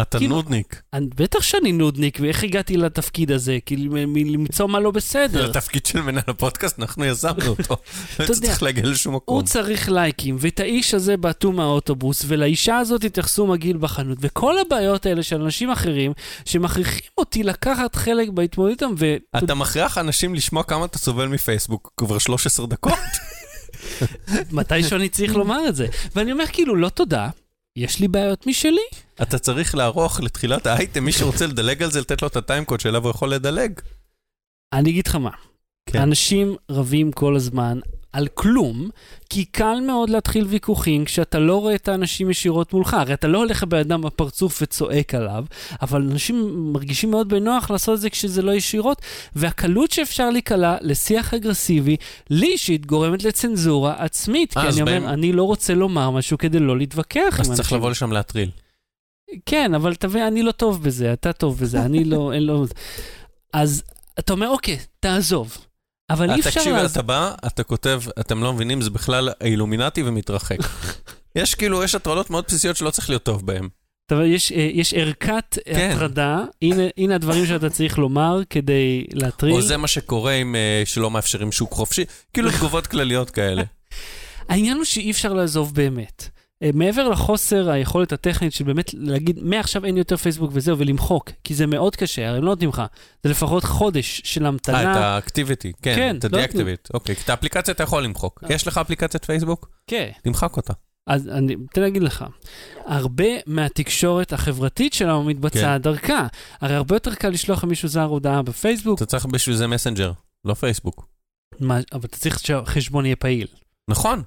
[0.00, 0.82] אתה כאילו- נודניק.
[0.92, 3.58] אני- בטח שאני נודניק, ואיך הגעתי לתפקיד הזה?
[3.66, 5.50] כאילו, מ- מ- למצוא מה לא זה בסדר.
[5.50, 7.76] התפקיד של מנהל הפודקאסט, אנחנו יזמנו אותו.
[8.18, 9.34] לא יודע, צריך להגיע לשום מקום.
[9.36, 15.06] הוא צריך לייקים, ואת האיש הזה בעטו מהאוטובוס, ולאישה הזאת התייחסו מגעיל בחנות, וכל הבעיות
[15.06, 16.12] האלה של אנשים אחרים,
[16.44, 19.16] שמכריחים אותי לקחת חלק בהתמודדות איתם, ו...
[19.44, 22.92] אתה מכריח אנשים לשמוע כמה אתה סובל מפייסבוק כבר 13 דקות?
[24.52, 25.86] מתישהו אני צריך לומר את זה.
[26.16, 27.28] ואני אומר כאילו, לא תודה,
[27.76, 28.86] יש לי בעיות משלי.
[29.22, 33.02] אתה צריך לערוך לתחילת האייטם, מי שרוצה לדלג על זה, לתת לו את הטיימקוד שאליו
[33.02, 33.80] הוא יכול לדלג.
[34.72, 35.30] אני אגיד לך מה,
[35.86, 36.00] כן.
[36.00, 37.78] אנשים רבים כל הזמן
[38.12, 38.90] על כלום,
[39.30, 42.94] כי קל מאוד להתחיל ויכוחים כשאתה לא רואה את האנשים ישירות מולך.
[42.94, 45.44] הרי אתה לא הולך לבן אדם בפרצוף וצועק עליו,
[45.82, 49.02] אבל אנשים מרגישים מאוד בנוח לעשות את זה כשזה לא ישירות,
[49.36, 51.96] והקלות שאפשר להיקלע לשיח אגרסיבי,
[52.30, 56.38] לי אישית גורמת לצנזורה עצמית, כי אז אני אומר, בהם- אני לא רוצה לומר משהו
[56.38, 57.52] כדי לא להתווכח עם אז.
[57.52, 58.50] צריך לבוא לשם להטריל.
[59.46, 62.64] כן, אבל תבין, אני לא טוב בזה, אתה טוב בזה, אני לא, אין לו...
[63.52, 63.82] אז
[64.18, 65.56] אתה אומר, אוקיי, תעזוב.
[66.12, 66.76] אבל אי אפשר תקשיב.
[66.76, 70.58] אתה בא, אתה כותב, אתם לא מבינים, זה בכלל האילומינטי ומתרחק.
[71.36, 73.68] יש כאילו, יש הטרלות מאוד בסיסיות שלא צריך להיות טוב בהן.
[74.10, 75.90] יודע, יש, אה, יש ערכת כן.
[75.94, 79.54] הטרדה, הנה, הנה הדברים שאתה צריך לומר כדי להטריל.
[79.54, 83.62] או זה מה שקורה עם אה, שלא מאפשרים שוק חופשי, כאילו תגובות כלליות כאלה.
[84.48, 86.28] העניין הוא שאי אפשר לעזוב באמת.
[86.62, 91.54] אה, מעבר לחוסר היכולת הטכנית של באמת להגיד, מעכשיו אין יותר פייסבוק וזהו, ולמחוק, כי
[91.54, 92.82] זה מאוד קשה, הרי הם לא נותנים לך.
[93.22, 94.92] זה לפחות חודש של אה, המתנה.
[94.92, 96.88] את ה activity, כן, כן, את לא ה deactivate.
[96.94, 98.44] אוקיי, את האפליקציה אתה יכול למחוק.
[98.44, 98.54] אה.
[98.54, 99.70] יש לך אפליקציית פייסבוק?
[99.86, 100.10] כן.
[100.22, 100.72] תמחק אותה.
[101.06, 102.24] אז אני, לי להגיד לך,
[102.86, 105.78] הרבה מהתקשורת החברתית שלנו מתבצעת כן.
[105.78, 106.26] דרכה.
[106.60, 110.12] הרי הרבה יותר קל לשלוח למישהו זר הודעה בפייסבוק, אתה צריך בשביל זה מסנג'ר,
[110.44, 111.06] לא פייסבוק.
[111.60, 113.46] מה, אבל אתה צריך שהחשבון יהיה פעיל.
[113.88, 114.22] נכון.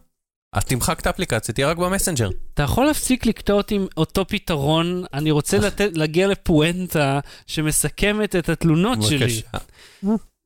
[0.56, 2.30] אז תמחק את האפליקציה, תהיה רק במסנג'ר.
[2.54, 8.50] אתה יכול להפסיק לקטוע אותי עם אותו פתרון, אני רוצה לתת, להגיע לפואנטה שמסכמת את
[8.50, 9.42] התלונות שלי.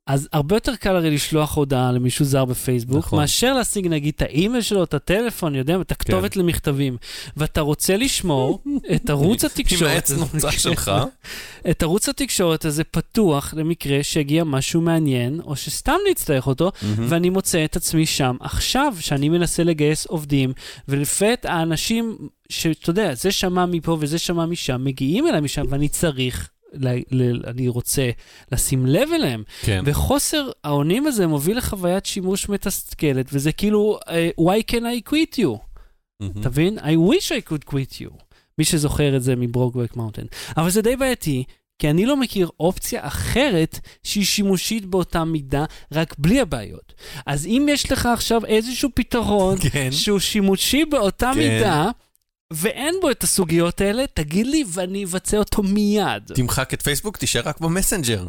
[0.09, 3.19] אז הרבה יותר קל הרי לשלוח הודעה למישהו זר בפייסבוק, נכון.
[3.19, 6.39] מאשר להשיג נגיד את האימייל שלו, את הטלפון, יודע, את הכתובת כן.
[6.39, 6.97] למכתבים.
[7.37, 8.63] ואתה רוצה לשמור
[8.95, 9.91] את ערוץ עם התקשורת.
[9.91, 10.91] העץ נוצה שלך.
[11.69, 16.71] את ערוץ התקשורת הזה פתוח למקרה שיגיע משהו מעניין, או שסתם נצטרך אותו.
[16.97, 20.53] ואני מוצא את עצמי שם עכשיו, שאני מנסה לגייס עובדים,
[20.87, 22.17] ולפתע האנשים,
[22.49, 26.49] שאתה יודע, זה שמע מפה וזה שמע משם, מגיעים אליי משם, ואני צריך,
[27.47, 28.09] אני רוצה
[28.51, 29.43] לשים לב אליהם.
[29.61, 29.83] כן.
[29.85, 35.57] וחוסר האונים הזה מוביל לחוויית שימוש מתסכלת, וזה כאילו, אה, why can I quit you?
[36.39, 36.79] אתה מבין?
[36.79, 38.23] I wish I could quit you.
[38.57, 40.25] מי שזוכר את זה מברוקבק מאונטן.
[40.57, 41.43] אבל זה די בעייתי,
[41.79, 46.93] כי אני לא מכיר אופציה אחרת שהיא שימושית באותה מידה, רק בלי הבעיות.
[47.25, 49.91] אז אם יש לך עכשיו איזשהו פתרון כן.
[49.91, 51.39] שהוא שימושי באותה כן.
[51.39, 51.89] מידה,
[52.53, 56.31] ואין בו את הסוגיות האלה, תגיד לי ואני אבצע אותו מיד.
[56.35, 58.27] תמחק את פייסבוק, תישאר רק במסנג'ר.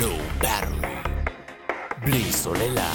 [0.00, 0.18] לא.
[2.04, 2.92] בלי סוללה.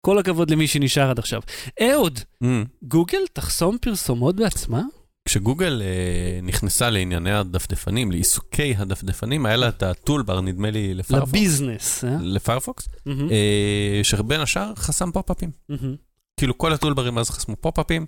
[0.00, 1.40] כל הכבוד למי שנשאר עד עכשיו.
[1.82, 2.64] אהוד, מממ.
[2.82, 4.82] גוגל תחסום פרסומות בעצמה?
[5.28, 11.32] כשגוגל אה, נכנסה לענייני הדפדפנים, לעיסוקי הדפדפנים, היה לה את ה toolbar, נדמה לי, לפיירפוקס.
[11.32, 12.16] לביזנס, אה?
[12.20, 15.50] לפיירפוקס, מממ, אה, שבין השאר חסם פופ-אפים.
[15.68, 15.96] מממ.
[16.44, 18.06] כאילו כל הטולברים אז חסמו פופ-אפים.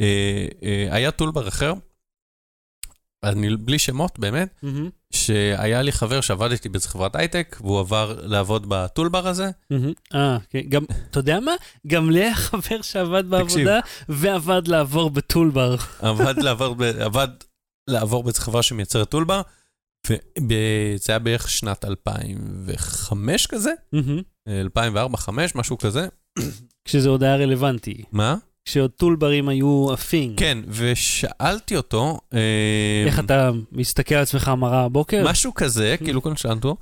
[0.00, 1.72] אה, אה, היה טולבר אחר,
[3.24, 8.20] אני בלי שמות באמת, מהמם, שהיה לי חבר שעבד איתי באיזה חברת הייטק, והוא עבר
[8.22, 9.50] לעבוד בטולבר הזה.
[10.14, 11.52] אה, כן, גם, אתה יודע מה?
[11.86, 15.76] גם לי היה חבר שעבד בעבודה, ועבד לעבור בטולבר.
[15.98, 17.28] עבד לעבור, עבד
[17.90, 19.42] לעבור באיזה חברה שמייצרת טולבר,
[20.06, 24.22] וזה היה בערך שנת 2005 כזה, מהמם.
[24.48, 26.08] 2004-2005, משהו כזה.
[26.86, 28.02] כשזה עוד היה רלוונטי.
[28.12, 28.36] מה?
[28.64, 30.36] כשעוד טולברים היו עפים.
[30.36, 35.24] כן, ושאלתי אותו, אה, איך אתה מסתכל על עצמך מראה הבוקר?
[35.24, 36.76] משהו כזה, כאילו כל שאלתי אותו,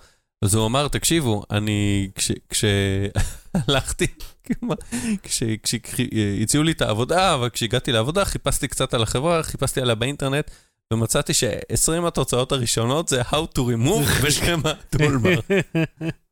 [0.44, 2.08] אז הוא אמר, תקשיבו, אני,
[2.48, 4.06] כשהלכתי,
[5.22, 10.50] כשהציעו לי את העבודה, אבל כשהגעתי לעבודה, חיפשתי קצת על החברה, חיפשתי עליה באינטרנט,
[10.92, 15.40] ומצאתי ש-20 התוצאות הראשונות זה How to remove ושם הטולבר.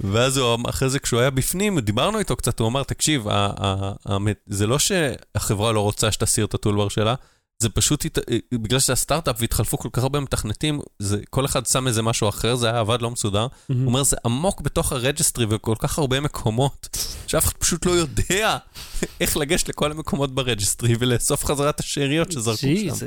[0.00, 3.26] ואז הוא, אחרי זה כשהוא היה בפנים, דיברנו איתו קצת, הוא אמר, תקשיב,
[4.46, 7.14] זה לא שהחברה לא רוצה שתסיר את ה toolbar שלה,
[7.62, 8.18] זה פשוט, הת-
[8.54, 12.56] בגלל שזה הסטארט-אפ והתחלפו כל כך הרבה מתכנתים, זה, כל אחד שם איזה משהו אחר,
[12.56, 13.46] זה היה עבד לא מסודר.
[13.68, 13.80] מממ.
[13.82, 16.96] הוא אומר, זה עמוק בתוך ה registry וכל כך הרבה מקומות,
[17.26, 18.56] שאף אחד פשוט לא יודע
[19.20, 23.06] איך לגשת לכל המקומות ב registry ולאסוף חזרה את השאריות שזרקו שם.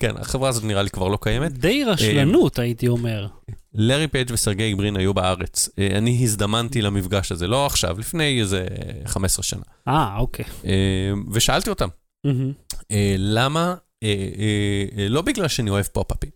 [0.00, 1.52] כן, החברה הזאת נראה לי כבר לא קיימת.
[1.52, 3.26] די רשלנות, הייתי אומר.
[3.74, 5.68] לארי פייג' וסרגי גברין היו בארץ.
[5.78, 8.66] אה, אני הזדמנתי למפגש הזה, לא עכשיו, לפני איזה
[9.06, 9.62] 15 שנה.
[9.88, 10.44] אה, אוקיי.
[10.64, 10.70] אה,
[11.32, 11.88] ושאלתי אותם.
[12.90, 16.30] אה, למה אה, אה, אה, לא בגלל שאני אוהב פופ-אפים.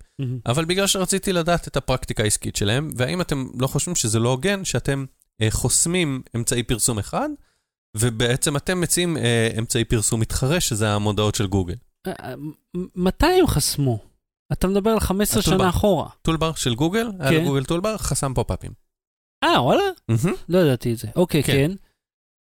[0.47, 4.65] אבל בגלל שרציתי לדעת את הפרקטיקה העסקית שלהם, והאם אתם לא חושבים שזה לא הוגן
[4.65, 5.05] שאתם
[5.43, 7.29] אה, חוסמים אמצעי פרסום אחד,
[7.97, 11.75] ובעצם אתם מציעים אה, אמצעי פרסום מתחרה, שזה המודעות של גוגל.
[12.97, 13.99] מתי הם חסמו?
[14.53, 15.59] אתה מדבר על 15 הטולבר.
[15.59, 16.09] שנה אחורה.
[16.23, 17.41] טולבר של גוגל, היה כן.
[17.45, 18.73] לגוגל טולבר, חסם פופ-אפים.
[19.45, 19.83] אה, וואלה?
[20.09, 20.37] מהמם.
[20.49, 21.09] לא ידעתי את זה.
[21.17, 21.53] אוקיי, כן.
[21.53, 21.71] כן.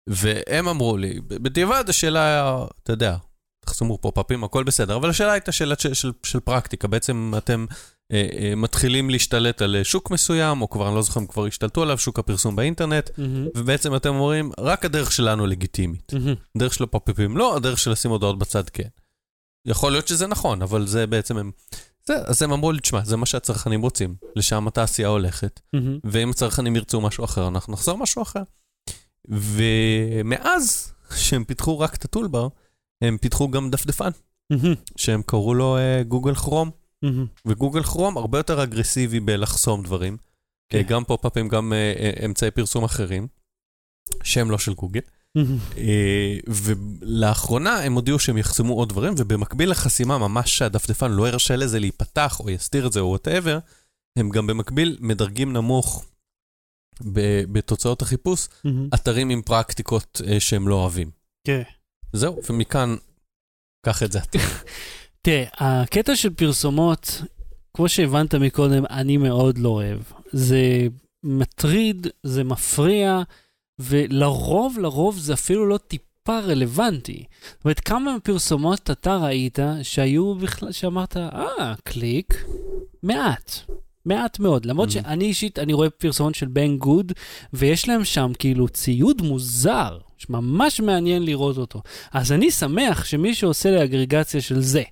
[0.08, 3.16] והם אמרו לי, בדיעבד השאלה היה, אתה יודע,
[3.64, 6.88] תחסמו פופ-אפים, הכל בסדר, אבל השאלה הייתה שאלה של, של, של פרקטיקה.
[6.88, 7.66] בעצם אתם
[8.12, 11.46] אה, אה, מתחילים להשתלט על אה, שוק מסוים, או כבר, אני לא זוכר אם כבר
[11.46, 16.12] השתלטו עליו, שוק הפרסום באינטרנט, מהמם, ובעצם אתם אומרים, רק הדרך שלנו לגיטימית.
[16.14, 16.34] מהמם.
[16.56, 18.88] הדרך של הפופ-אפים לא, הדרך של לשים הודעות בצד כן.
[19.66, 21.50] יכול להיות שזה נכון, אבל זה בעצם הם...
[22.06, 25.60] זה, אז הם אמרו לי, תשמע, זה מה שהצרכנים רוצים, לשם התעשייה הולכת.
[25.72, 25.98] מהמם.
[26.04, 28.42] ואם הצרכנים ירצו משהו אחר, אנחנו נחזור משהו אחר.
[29.28, 32.48] ומאז שהם פיתחו רק את הטולבר,
[33.02, 34.10] הם פיתחו גם דפדפן,
[34.50, 34.74] מהמם.
[34.96, 36.70] שהם קראו לו אה, גוגל כרום,
[37.02, 37.26] מהמם.
[37.46, 40.16] וגוגל כרום הרבה יותר אגרסיבי בלחסום דברים,
[40.68, 40.78] כן.
[40.78, 43.26] אה, גם פופ-אפים, גם אה, אמצעי פרסום אחרים,
[44.22, 45.00] שהם לא של גוגל.
[45.78, 51.80] אה, ולאחרונה הם הודיעו שהם יחסמו עוד דברים, ובמקביל לחסימה, ממש שהדפדפן לא ירשה לזה
[51.80, 53.59] להיפתח, או יסתיר את זה, או וואטאבר,
[54.18, 56.05] הם גם במקביל מדרגים נמוך
[57.53, 58.49] בתוצאות החיפוש.
[58.95, 61.11] אתרים עם פרקטיקות אה, שהם לא אוהבים.
[61.47, 61.62] כן.
[62.12, 62.97] זהו, ומכאן,
[63.87, 64.20] קח את זה.
[65.22, 65.47] תראה,
[65.82, 67.22] הקטע של פרסומות,
[67.74, 70.01] כמו שהבנת מקודם, אני מאוד לא אוהב.
[70.32, 70.87] זה
[71.22, 73.22] מטריד, זה מפריע,
[73.78, 77.24] ולרוב, לרוב זה אפילו לא טיפה רלוונטי.
[77.54, 82.44] זאת אומרת, כמה פרסומות אתה ראית שהיו בכלל, שאמרת, אה, קליק,
[83.02, 83.52] מעט.
[84.06, 84.92] מעט מאוד, למרות Mhm.
[84.92, 87.12] שאני אישית, אני רואה פרסומות של Banggood,
[87.52, 91.82] ויש להם שם כאילו ציוד מוזר, שממש מעניין לראות אותו.
[92.12, 94.82] אז אני שמח שמישהו עושה לי אגרגציה של זה.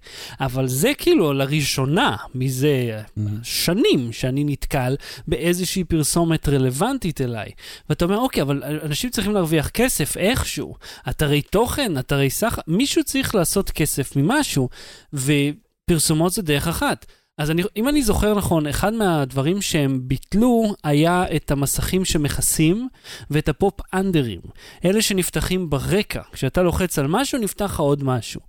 [0.40, 3.02] אבל זה כאילו לראשונה, מזה
[3.42, 4.96] שנים שאני נתקל
[5.28, 7.50] באיזושהי פרסומת רלוונטית אליי.
[7.88, 10.74] ואתה אומר, אוקיי, אבל אנשים צריכים להרוויח כסף איכשהו.
[11.08, 14.68] אתרי תוכן, אתרי סחר, מישהו צריך לעשות כסף ממשהו,
[15.12, 17.06] ופרסומות זה דרך אחת.
[17.38, 22.88] אז אני, אם אני זוכר נכון, אחד מהדברים שהם ביטלו היה את המסכים שמכסים
[23.30, 24.40] ואת הפופ אנדרים.
[24.84, 26.22] אלה שנפתחים ברקע.
[26.32, 28.40] כשאתה לוחץ על משהו, נפתח לך עוד משהו.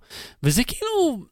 [0.42, 1.24] וזה כאילו,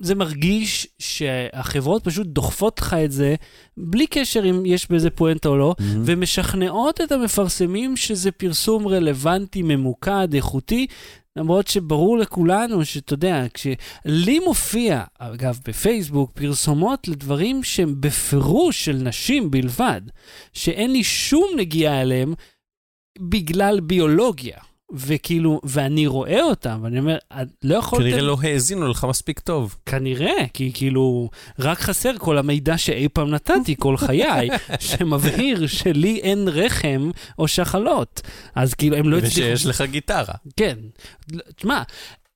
[0.00, 3.34] זה מרגיש שהחברות פשוט דוחפות לך את זה,
[3.76, 5.74] בלי קשר אם יש בזה פואנטה או לא,
[6.04, 10.86] ומשכנעות את המפרסמים שזה פרסום רלוונטי, ממוקד, איכותי,
[11.38, 19.50] למרות שברור לכולנו שאתה יודע, כשלי מופיע, אגב, בפייסבוק, פרסומות לדברים שהם בפירוש של נשים
[19.50, 20.00] בלבד,
[20.52, 22.34] שאין לי שום נגיעה אליהם
[23.18, 24.67] בגלל ביולוגיה.
[24.92, 28.04] וכאילו, ואני רואה אותם, ואני אומר, "את לא יכולתם...
[28.04, 29.76] כנראה לא האזינו לך מספיק טוב.
[29.86, 34.48] כנראה, כי כאילו, רק חסר כל המידע שאי פעם נתתי כל חיי,
[34.80, 38.20] שמבהיר שלי אין רחם או שחלות.
[38.54, 39.52] אז כאילו, הם לא הצליחו...
[39.52, 40.34] ושיש לך גיטרה.
[40.56, 40.78] כן.
[41.56, 41.82] תשמע,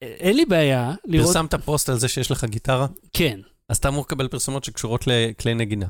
[0.02, 1.26] אין לי בעיה לראות...
[1.26, 2.86] פרסמת פוסט על זה שיש לך גיטרה?
[3.12, 3.40] כן.
[3.68, 5.86] אז אתה אמור לקבל פרסומות שקשורות לכלי נגינה.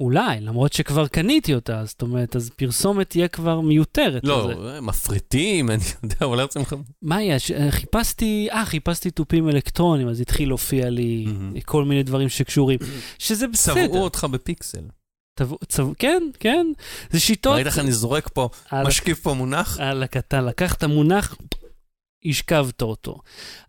[0.00, 4.24] אולי, למרות שכבר קניתי אותה, זאת אומרת, אז פרסומת תהיה כבר מיותרת.
[4.24, 4.80] לא, לזה.
[4.80, 6.76] מפריטים, אני יודע, אולי רוצים לך...
[7.02, 7.38] מה היה?
[7.38, 11.26] ש- חיפשתי, אה, חיפשתי תופים אלקטרונים, אז התחיל להופיע לי.
[11.64, 12.78] כל מיני דברים שקשורים,
[13.18, 13.86] שזה בסדר.
[13.86, 14.84] צבעו אותך בפיקסל.
[15.98, 16.66] כן, כן.
[17.10, 17.54] זה שיטות...
[17.54, 19.80] ראית איך אני זורק פה, משקיף פה מונח?
[19.80, 21.36] על הקטן, לקח את המונח,
[22.28, 23.18] השכבת אותו.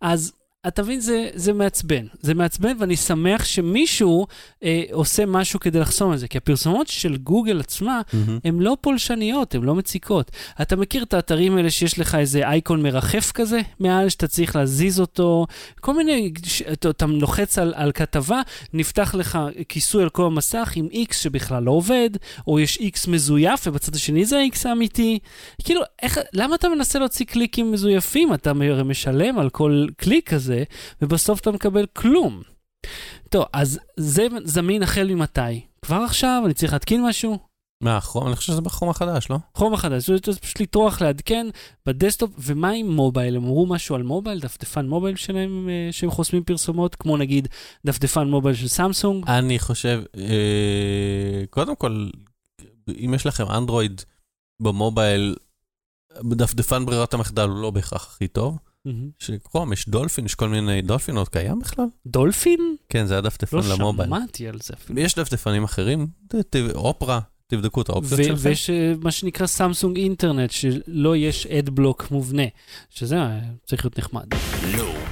[0.02, 0.32] אז
[0.68, 2.06] אתה מבין, זה, זה מעצבן.
[2.22, 4.28] זה מעצבן, ואני שמח שמישהו
[4.64, 8.02] אה, עושה משהו כדי לחסום את זה, כי הפרסומות של גוגל עצמה,
[8.44, 10.32] הן לא פולשניות, הן לא מציקות.
[10.62, 15.00] אתה מכיר את האתרים האלה שיש לך איזה אייקון מרחף כזה מעל, שאתה צריך להזיז
[15.00, 15.46] אותו,
[15.80, 18.42] כל מיני, ש- אתה, אתה לוחץ על, על כתבה,
[18.74, 19.40] נפתח לך
[19.70, 22.10] כיסוי על כל המסך עם X שבכלל לא עובד,
[22.48, 25.20] או יש X מזויף ובצד השני זה ה-X האמיתי.
[25.64, 28.34] כאילו, איך, למה אתה מנסה להוציא קליקים מזויפים?
[28.34, 28.54] אתה
[28.86, 30.59] משלם על כל קליק כזה,
[31.02, 32.42] ובסוף אתה מקבל כלום.
[33.30, 35.62] טוב, אז זה זמין החל ממתי?
[35.82, 36.42] כבר עכשיו?
[36.46, 37.50] אני צריך להתקין משהו?
[37.84, 38.28] מה, כרום?
[38.28, 39.38] אני חושב שזה בכרום החדש, לא?
[39.54, 41.48] כרום החדש, זה פשוט לטרוח לעדכן
[41.86, 43.36] בדסקטופ, ומה עם מובייל?
[43.36, 47.48] הם אמרו משהו על מובייל, דפדפן מובייל שלהם, אה, שהם חוסמים פרסומות, כמו נגיד
[47.86, 49.26] דפדפן מובייל של סמסונג?
[49.28, 52.10] אני חושב, אה, קודם כל,
[53.06, 54.02] אם יש לכם אנדרואיד
[54.62, 55.36] במובייל,
[56.24, 58.58] דפדפן ברירת המחדל הוא לא בהכרח הכי טוב.
[59.74, 61.86] יש דולפין, יש כל מיני דולפין עוד קיים בכלל?
[62.06, 62.76] דולפין?
[62.90, 64.10] כן, זה הדפדפן לא למובייל.
[64.10, 65.00] שמעתי על זה אפילו.
[65.00, 66.08] יש דפדפנים אחרים,
[66.76, 68.50] אופרה, תבדקו את האופציות שלכם.
[68.50, 72.44] ויש אה, מה שנקרא סמסונג אינטרנט, שלא יש אד בלוק מובנה,
[72.90, 74.26] שזה אה, צריך להיות נחמד.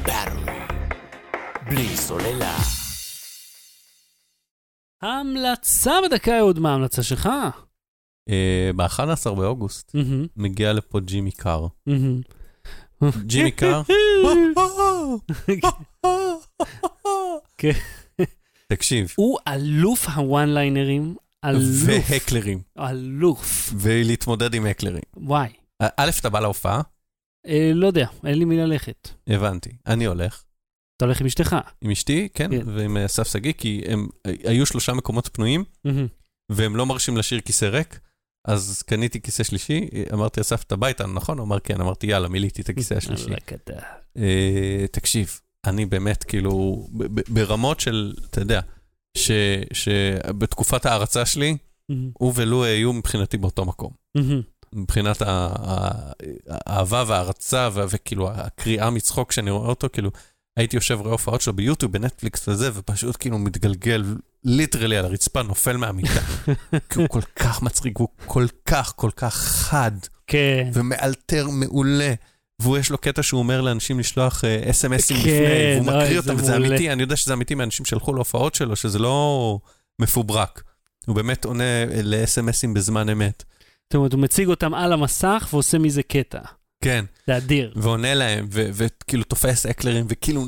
[0.05, 0.51] Battery.
[1.69, 2.57] בלי סוללה.
[5.01, 7.29] המלצה בדקה, אהוד, מה ההמלצה שלך?
[8.75, 11.67] ב-11 באוגוסט מהמם, מגיע לפה ג'ימי קאר.
[13.03, 13.81] ג'ימי קאר?
[17.57, 17.71] כן.
[18.67, 25.03] תקשיב, הוא אלוף הוואן ליינרים, אלוף, והקלרים, אלוף, ולהתמודד עם הקלרים.
[25.17, 25.49] וואי.
[25.97, 26.81] א', אתה בא להופעה?
[27.47, 29.09] אה, לא יודע, אין לי מי ללכת.
[29.27, 29.69] הבנתי.
[29.87, 30.43] אני הולך.
[30.97, 31.55] אתה הולך עם אשתך.
[31.81, 32.69] עם אשתי, כן, כן.
[32.77, 34.07] ועם אסף שגיא, כי הם
[34.43, 36.07] היו שלושה מקומות פנויים, מהמם.
[36.49, 37.99] והם לא מרשים להשאיר כיסא ריק,
[38.47, 40.41] אז קניתי כיסא שלישי, אמרתי,
[40.71, 41.37] בא איתנו, נכון?
[41.37, 43.29] הוא אמר, כן, אמרתי, יאללה, מילאתי את הכיסא השלישי.
[44.17, 46.87] אה, תקשיב, אני באמת, כאילו,
[47.29, 48.61] ברמות של, אתה יודע,
[49.73, 51.57] שבתקופת ההערצה שלי,
[52.13, 53.91] הוא ולו היו מבחינתי באותו מקום.
[54.73, 55.21] מבחינת
[56.47, 60.11] האהבה וההערצה, וכאילו הקריאה מצחוק שאני רואה אותו, כאילו,
[60.57, 64.03] הייתי יושב רואה הופעות שלו ביוטיוב, בנטפליקס וזה, ופשוט כאילו מתגלגל
[64.47, 66.21] ליטרלי על הרצפה, נופל מהמיטה.
[66.89, 69.91] כי הוא כל כך מצחיק, הוא כל כך, כל כך חד,
[70.27, 70.69] כן.
[70.73, 72.13] ומאלתר מעולה.
[72.61, 76.17] והוא יש לו קטע שהוא אומר לאנשים לשלוח אה, אס.אם.אסים כן, לפני, והוא אוי, מקריא
[76.17, 76.67] אותם, וזה מעולה.
[76.67, 79.59] אמיתי, אני יודע שזה אמיתי מאנשים שהלכו להופעות שלו, שזה לא
[80.01, 80.63] מפוברק.
[81.05, 83.43] הוא באמת עונה ל-אס.אם.אסים בזמן אמת.
[83.83, 86.39] זאת אומרת, הוא מציג אותם על המסך ועושה מזה קטע.
[86.83, 87.73] כן, זה אדיר.
[87.75, 90.45] ועונה להם, וכאילו תופס heckler ים, וכאילו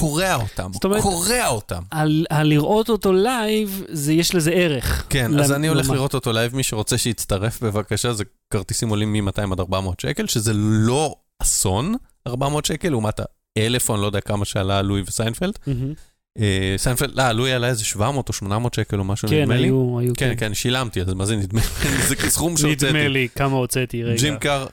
[0.00, 1.82] קורע אותם, זאת אומרת- קורע אותם.
[1.90, 5.06] על, על לראות אותו לייב, זה, יש לזה ערך.
[5.10, 9.12] כן, אז למ- אני הולך לראות אותו לייב, מי שרוצה שיצטרף בבקשה, זה כרטיסים עולים
[9.12, 11.94] מ-200 עד 400 שקל, שזה לא אסון,
[12.26, 13.20] 400 שקל, לעומת
[13.58, 15.58] האלף, אני לא יודע כמה שעלה לואי וסיינפלד.
[16.38, 19.66] אה, סיינפלד, לא, לואי עלה איזה 700 או 800 שקל או משהו, כן, נדמה לי.
[19.66, 20.12] היו, היו.
[20.16, 21.88] כן, כן, שילמתי, אז מה זה נדמה לי?
[22.08, 22.86] זה סכום שהוצאתי.
[22.92, 24.16] נדמה לי כמה הוצאתי, רגע.
[24.20, 24.66] ג'ימי קאר,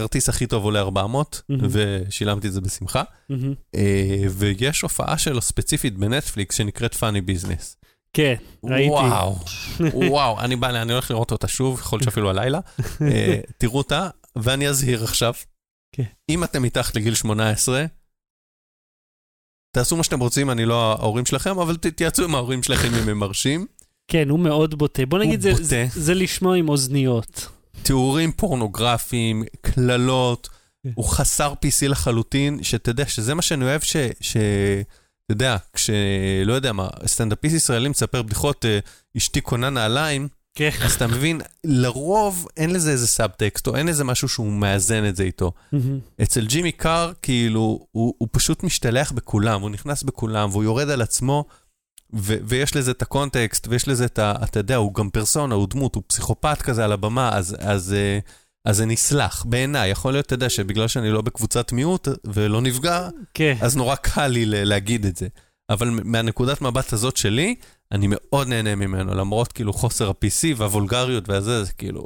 [0.00, 1.66] הכרטיס הכי טוב עולה 400, מהמם.
[1.70, 3.02] ושילמתי את זה בשמחה.
[3.28, 3.54] מהמם.
[3.74, 7.76] אה, ויש הופעה שלו ספציפית בנטפליקס שנקראת Funny Business.
[8.12, 8.34] כן,
[8.64, 8.90] ראיתי.
[8.90, 9.36] וואו,
[10.10, 12.60] וואו, אני בא, אני הולך לראות אותה שוב, יכול להיות שאפילו הלילה.
[13.12, 15.34] אה, תראו אותה, ואני אזהיר עכשיו.
[15.92, 16.02] כן.
[16.28, 17.84] אם אתם מתחת לגיל 18,
[19.76, 23.08] תעשו מה שאתם רוצים, אני לא ההורים שלכם, אבל ת- תייעצו עם ההורים שלכם אם
[23.08, 23.66] הם מרשים.
[24.08, 25.06] כן, הוא מאוד בוטה.
[25.06, 25.62] בוא נגיד, זה, בוטה.
[25.64, 27.48] זה, זה לשמוע עם אוזניות.
[27.82, 30.48] תיאורים פורנוגרפיים, קללות,
[30.82, 30.90] כן.
[30.94, 33.96] הוא חסר PC לחלוטין, שאתה יודע, שזה מה שאני אוהב, ש...
[34.20, 34.36] ש...
[34.36, 35.90] אתה יודע, כש...
[36.44, 38.78] לא יודע מה, סטנדאפיסט ישראלי מספר בדיחות, אה,
[39.16, 40.70] אשתי קונה נעליים, כן.
[40.84, 45.16] אז אתה מבין, לרוב אין לזה איזה סאבטקסט, או אין איזה משהו שהוא מאזן את
[45.16, 45.52] זה איתו.
[46.22, 51.02] אצל ג'ימי קאר, כאילו, הוא, הוא פשוט משתלח בכולם, הוא נכנס בכולם, והוא יורד על
[51.02, 51.44] עצמו,
[52.14, 54.34] ו- ויש לזה את הקונטקסט, ויש לזה את ה...
[54.44, 58.18] אתה יודע, הוא גם פרסונה, הוא דמות, הוא פסיכופת כזה על הבמה, אז, אז, אה,
[58.64, 59.90] אז זה נסלח, בעיניי.
[59.90, 63.56] יכול להיות, אתה יודע, שבגלל שאני לא בקבוצת מיעוט ולא נפגע, כן.
[63.60, 65.28] אז נורא קל לי ל- להגיד את זה.
[65.70, 67.54] אבל מהנקודת מבט הזאת שלי,
[67.92, 72.04] אני מאוד נהנה ממנו, למרות כאילו חוסר ה-PC והוולגריות והזה, זה כאילו...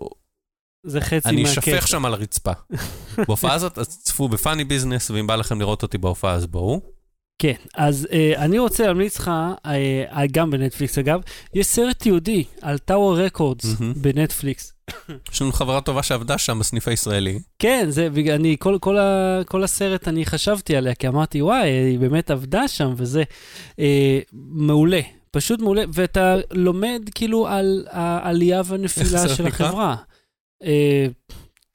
[0.86, 1.60] זה חצי אני מהקטע.
[1.60, 2.52] אשפך שם על הרצפה.
[3.28, 6.93] בהופעה הזאת, אז צפו בפאני ביזנס, ואם בא לכם לראות אותי בהופעה, אז בואו.
[7.38, 9.30] כן, אז אה, אני רוצה להמליץ לך,
[9.66, 11.20] אה, אה, גם בנטפליקס אגב,
[11.54, 13.94] יש סרט תיעודי על טאוור רקורדס מהמם.
[13.96, 14.72] בנטפליקס.
[15.32, 17.38] יש לנו חברה טובה שעבדה שם בסניף הישראלי.
[17.58, 21.98] כן, זה, אני, כל, כל, ה, כל הסרט אני חשבתי עליה, כי אמרתי, וואי, היא
[21.98, 23.22] באמת עבדה שם, וזה
[23.78, 29.94] אה, מעולה, פשוט מעולה, ואתה לומד כאילו על העלייה איך והנפילה הסרט של נקרא?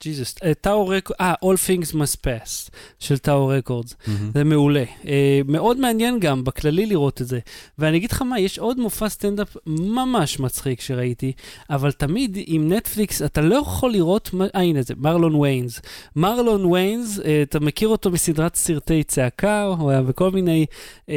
[0.02, 3.94] ג'יזוס, טאו רקורד, אה, All Things Must Pass, של טאו רקורדס.
[4.34, 4.84] זה מעולה.
[5.06, 7.38] אה, מאוד מעניין גם, בכללי לראות את זה.
[7.78, 11.32] ואני אגיד לך מה, יש עוד מופע סטנדאפ ממש מצחיק שראיתי,
[11.70, 15.80] אבל תמיד עם נטפליקס אתה לא יכול לראות, אה הנה זה, מרלון ויינס.
[16.16, 20.66] מרלון ויינס, אה, אתה מכיר אותו מסדרת סרטי צעקה, הוא היה בכל מיני,
[21.08, 21.14] אה,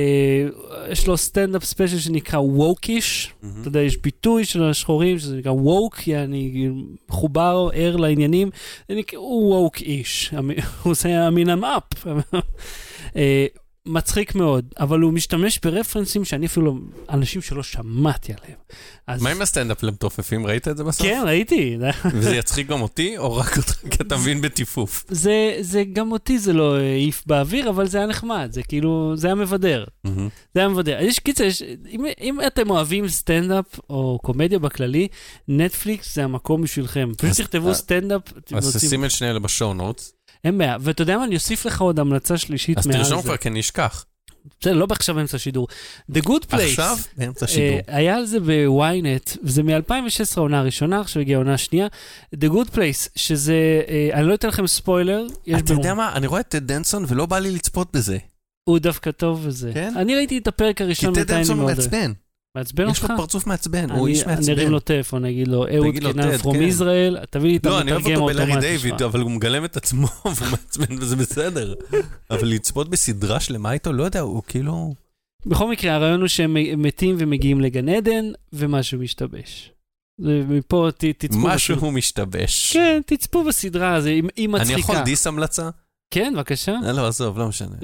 [0.90, 3.34] יש לו סטנדאפ special שנקרא Woke-ish.
[3.62, 6.70] אתה יודע, יש ביטוי של השחורים שזה נקרא woke, יעני
[7.10, 8.50] מחובר, ער לעניינים,
[9.16, 10.32] הוא woke-ish,
[10.84, 11.84] הוא עושה אמין אמאפ.
[13.88, 16.80] אה, מצחיק מאוד, אבל הוא משתמש ברפרנסים שאני אפילו,
[17.10, 18.58] אנשים שלא שמעתי עליהם.
[19.08, 20.46] אז מה עם הסטנדאפ למתופפים?
[20.48, 21.08] ראית את זה בסוף?
[21.08, 21.76] כן, ראיתי.
[21.80, 25.04] זה- וזה יצחיק גם אותי, או רק אותך, כי אתה מבין בטיפוף?
[25.08, 29.28] זה, זה גם אותי זה לא העיף באוויר, אבל זה היה נחמד, זה כאילו, זה
[29.28, 29.84] היה מבדר.
[30.54, 30.98] זה היה מבדר.
[31.02, 35.08] יש קיצר, יש, אם, אם אתם אוהבים סטנדאפ או קומדיה בכללי,
[35.48, 37.12] נטפליקס זה המקום בשבילכם.
[37.18, 38.22] פשוט תכתבו אז- סטנדאפ,
[38.56, 40.14] אז תשים את שני אלה ב show notes.
[40.44, 40.78] אין בעיה.
[40.82, 43.24] ואתה יודע מה, אני אוסיף לך עוד המלצה שלישית אז מעל תרשום זה.
[43.24, 44.06] כבר, כי אני אשכח.
[44.60, 45.68] בסדר, לא עכשיו באמצע השידור.
[46.12, 46.62] The Good Place.
[46.62, 46.98] עכשיו?
[47.18, 47.80] באמצע השידור.
[47.90, 51.88] אה, היה על זה בוויינט, וזה מ-2016 העונה הראשונה, עכשיו הגיעה העונה השנייה.
[52.36, 55.26] The Good Place, שזה, אה, אני לא אתן לכם ספוילר.
[55.60, 56.14] אתה יודע מה?
[56.16, 58.18] אני רואה את טד דנסון ולא בא לי לצפות בזה.
[58.64, 59.72] הוא דווקא טוב בזה.
[59.74, 59.94] כן?
[59.98, 61.80] אני ראיתי את הפרק כי הראשון טד מתי אני דנסון הוא מאוד...
[62.56, 62.84] מעצבן.
[62.86, 63.10] מעצבן יש אותך?
[63.12, 64.52] לו פרצוף מעצבן, הוא איש אני מעצבן.
[64.54, 66.62] ארים לו טלפון, אגיד לו, אהוד קינן from.
[66.62, 69.02] ישראל, תביא לי את לא, אני אוהב המתרגם אותו בלארי האוטומטי דיוויד, שלך.
[69.02, 71.74] אבל הוא מגלם את עצמו והוא מעצבן וזה בסדר.
[72.32, 74.94] אבל לצפות בסדרה שלמה איתו, לא יודע, הוא כאילו...
[75.46, 79.72] בכל מקרה, הרעיון הוא שהם מתים ומגיעים לגן עדן, ומשהו משתבש.
[80.20, 81.38] ומפה תצפו.
[81.40, 82.74] משהו משתבש.
[82.74, 84.74] כן, תצפו בסדרה, היא- היא מצחיקה.
[84.74, 85.70] אני יכול דיס המלצה?
[86.14, 86.76] כן, בבקשה.
[86.94, 87.76] לא, עזוב, לא משנה.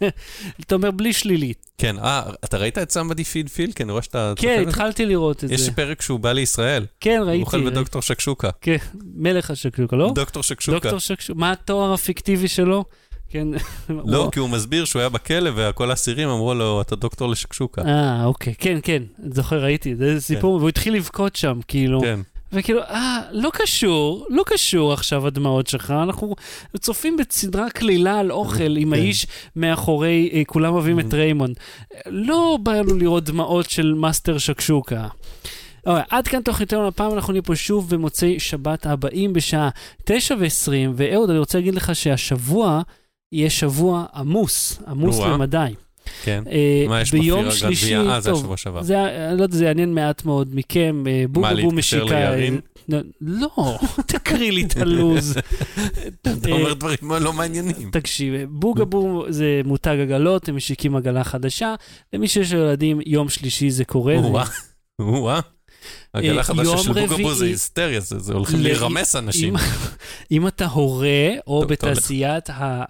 [0.60, 1.66] אתה אומר בלי שלילית.
[1.78, 3.72] כן, אה, אתה ראית את סמבדי פיד פיל?
[3.72, 4.32] כי אני רואה שאתה...
[4.36, 4.64] כן.
[4.68, 5.72] התחלתי לראות את יש זה.
[5.72, 6.86] פרק שהוא בא לישראל.
[7.00, 7.42] כן, הוא ראיתי.
[7.42, 7.70] אוכל ראיתי.
[7.70, 8.50] בדוקטור שקשוקה.
[8.60, 8.76] כן,
[9.14, 10.12] מלך השקשוקה, לא?
[10.14, 10.78] דוקטור שקשוקה.
[10.78, 11.38] דוקטור שקשוקה.
[11.40, 12.84] מה התואר הפיקטיבי שלו?
[13.28, 13.48] כן.
[14.06, 17.82] לא, הוא- כי הוא מסביר שהוא היה בכלא וכל האסירים אמרו לו, אתה דוקטור לשקשוקה.
[17.82, 19.02] אה, אוקיי, כן, כן,
[19.32, 22.20] זוכר, ראיתי, זה סיפור, והוא התחיל לבכות שם, כאילו, כן.
[22.52, 26.34] וכאילו, אה, לא קשור, לא קשור עכשיו הדמעות שלך, אנחנו
[26.78, 29.00] צופים בסדרה קלילה על אוכל עם כן.
[29.00, 29.26] האיש
[29.56, 31.56] מאחורי, אה, כולם אוהבים את ריימונד.
[32.06, 35.06] לא בא לנו לראות דמעות של מאסטר שקשוקה.
[35.86, 39.68] אוקיי, עד כאן תוכניתנו הפעם, אנחנו נהיה פה שוב במוצאי שבת הבאים בשעה
[40.04, 42.82] 9 ו-20, ואהוד, אני רוצה להגיד לך שהשבוע
[43.32, 45.18] יהיה שבוע עמוס, עמוס.
[45.20, 45.74] למדי.
[46.22, 46.44] כן.
[46.50, 47.96] אה, מה, יש ביום שלישי?
[47.96, 48.82] אה, זה השבוע שעבר.
[48.82, 48.96] זה,
[49.36, 51.04] לא יודע, זה יעניין מעט מאוד מכם.
[51.06, 51.74] אה, בוגבו להתקשר
[52.04, 52.18] משיקה.
[52.18, 52.60] ליערים?
[52.92, 55.36] אה, לא, תקריא לי את הלו"ז.
[56.22, 57.90] אתה אה, אומר דברים לא מעניינים.
[57.90, 61.74] תקשיב, בוגבו זה מותג עגלות, הם משיקים עגלה חדשה.
[62.12, 64.16] למי שיש ילדים, יום שלישי זה קורה.
[64.16, 64.44] או-אה,
[65.00, 65.40] או-אה.
[66.12, 69.54] עגלה אה, חדשה של בוגבו זה היסטריה, זה זה הולכים להירמס אנשים.
[70.32, 71.66] אם- אתה הורה, או.
[71.66, 72.84] בתעשיית ה...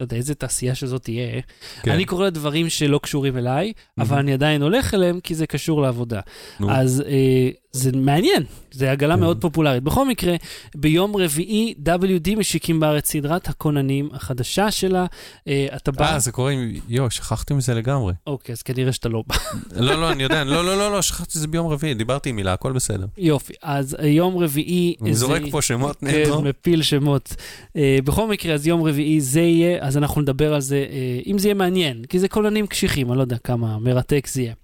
[0.00, 1.40] לא יודע איזה תעשייה שזאת תהיה,
[1.82, 1.90] כן.
[1.90, 4.18] אני קורא לדברים שלא קשורים אליי, אבל מהמם.
[4.20, 6.20] אני עדיין הולך אליהם כי זה קשור לעבודה.
[6.60, 6.70] נו.
[6.70, 9.20] אז אה, זה מעניין, זה עגלה כן.
[9.20, 9.82] מאוד פופולרית.
[9.82, 10.34] בכל מקרה,
[10.76, 15.06] ביום רביעי WD משיקים בארץ סדרת הכוננים החדשה שלה.
[15.48, 16.12] אה, אתה בא...
[16.12, 16.72] אה, זה קורה עם...
[16.88, 18.12] יואו, שכחתי מזה לגמרי.
[18.26, 19.34] אוקיי, אז כנראה שאתה לא בא.
[19.86, 22.52] לא, לא, אני יודע, לא, לא, לא, לא, שכחתי שזה ביום רביעי, דיברתי עם מילה,
[22.52, 23.06] הכל בסדר.
[23.18, 24.94] יופי, אז אה, יום רביעי...
[25.02, 26.42] אני זה- זורק פה שמות כן, נטו.
[26.42, 27.34] מפיל שמות.
[27.76, 31.38] אה, בכל מקרה, אז יום רביעי זה יהיה, אז אנחנו נדבר על זה, אה, אם
[31.38, 34.54] זה יהיה מעניין, כי זה כוננים קשיחים, אני לא יודע כמה מרתק זה יהיה.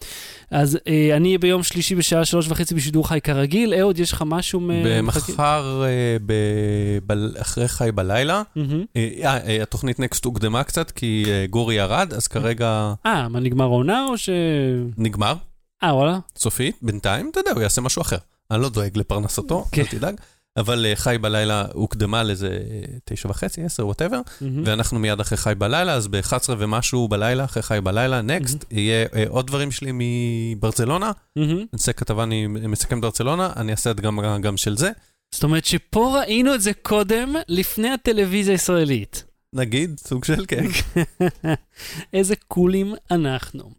[0.55, 3.75] אז אה, אני אהיה ביום שלישי בשעה שלוש וחצי בשידור חי כרגיל.
[3.75, 4.61] אהוד, יש לך משהו?
[4.85, 6.33] במחר, אה, ב-
[7.13, 8.85] ב- אחרי חי בלילה, מהמם.
[8.97, 13.65] אה, אה, התוכנית נקסט הוקדמה קצת, כי אה, גורי ירד, אז כרגע אה, מה, נגמר
[13.65, 14.29] העונה או ש...
[14.99, 15.35] נגמר,
[15.83, 16.19] אה, וואלה?
[16.37, 18.17] סופית, בינתיים, אתה יודע, הוא יעשה משהו אחר.
[18.51, 19.83] אני לא דואג לפרנסתו, כן.
[19.83, 20.21] אל תדאג.
[20.57, 24.21] אבל אה, חי בלילה הוקדמה לאיזה אה, תשע וחצי, עשר, whatever.
[24.65, 29.25] ואנחנו מיד אחרי חי בלילה, אז ב-11 ומשהו בלילה, אחרי חי בלילה, נקסט, יהיה אה,
[29.29, 31.13] עוד דברים שלי מברצלונה.
[31.73, 34.91] נעשה כתבה, אני מסכם ברצלונה, אני אעשה את גם, גם של זה.
[35.35, 39.25] זאת אומרת שפה ראינו את זה קודם, לפני הטלוויזיה הישראלית.
[39.55, 40.65] נגיד, סוג של כן.
[42.13, 43.71] איזה קולים אנחנו.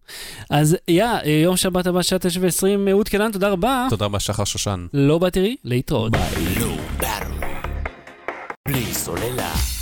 [0.50, 1.06] אז יא,
[1.44, 3.88] יום שבת הבא, שעה תשע ועשרים, אהוד קנן, תודה רבה.
[3.90, 4.88] תודה רבה, שחר שושן.
[4.94, 6.14] לא בתראי, להתראות.
[6.14, 7.46] Blue Battle.
[8.68, 9.75] בלי סוללה.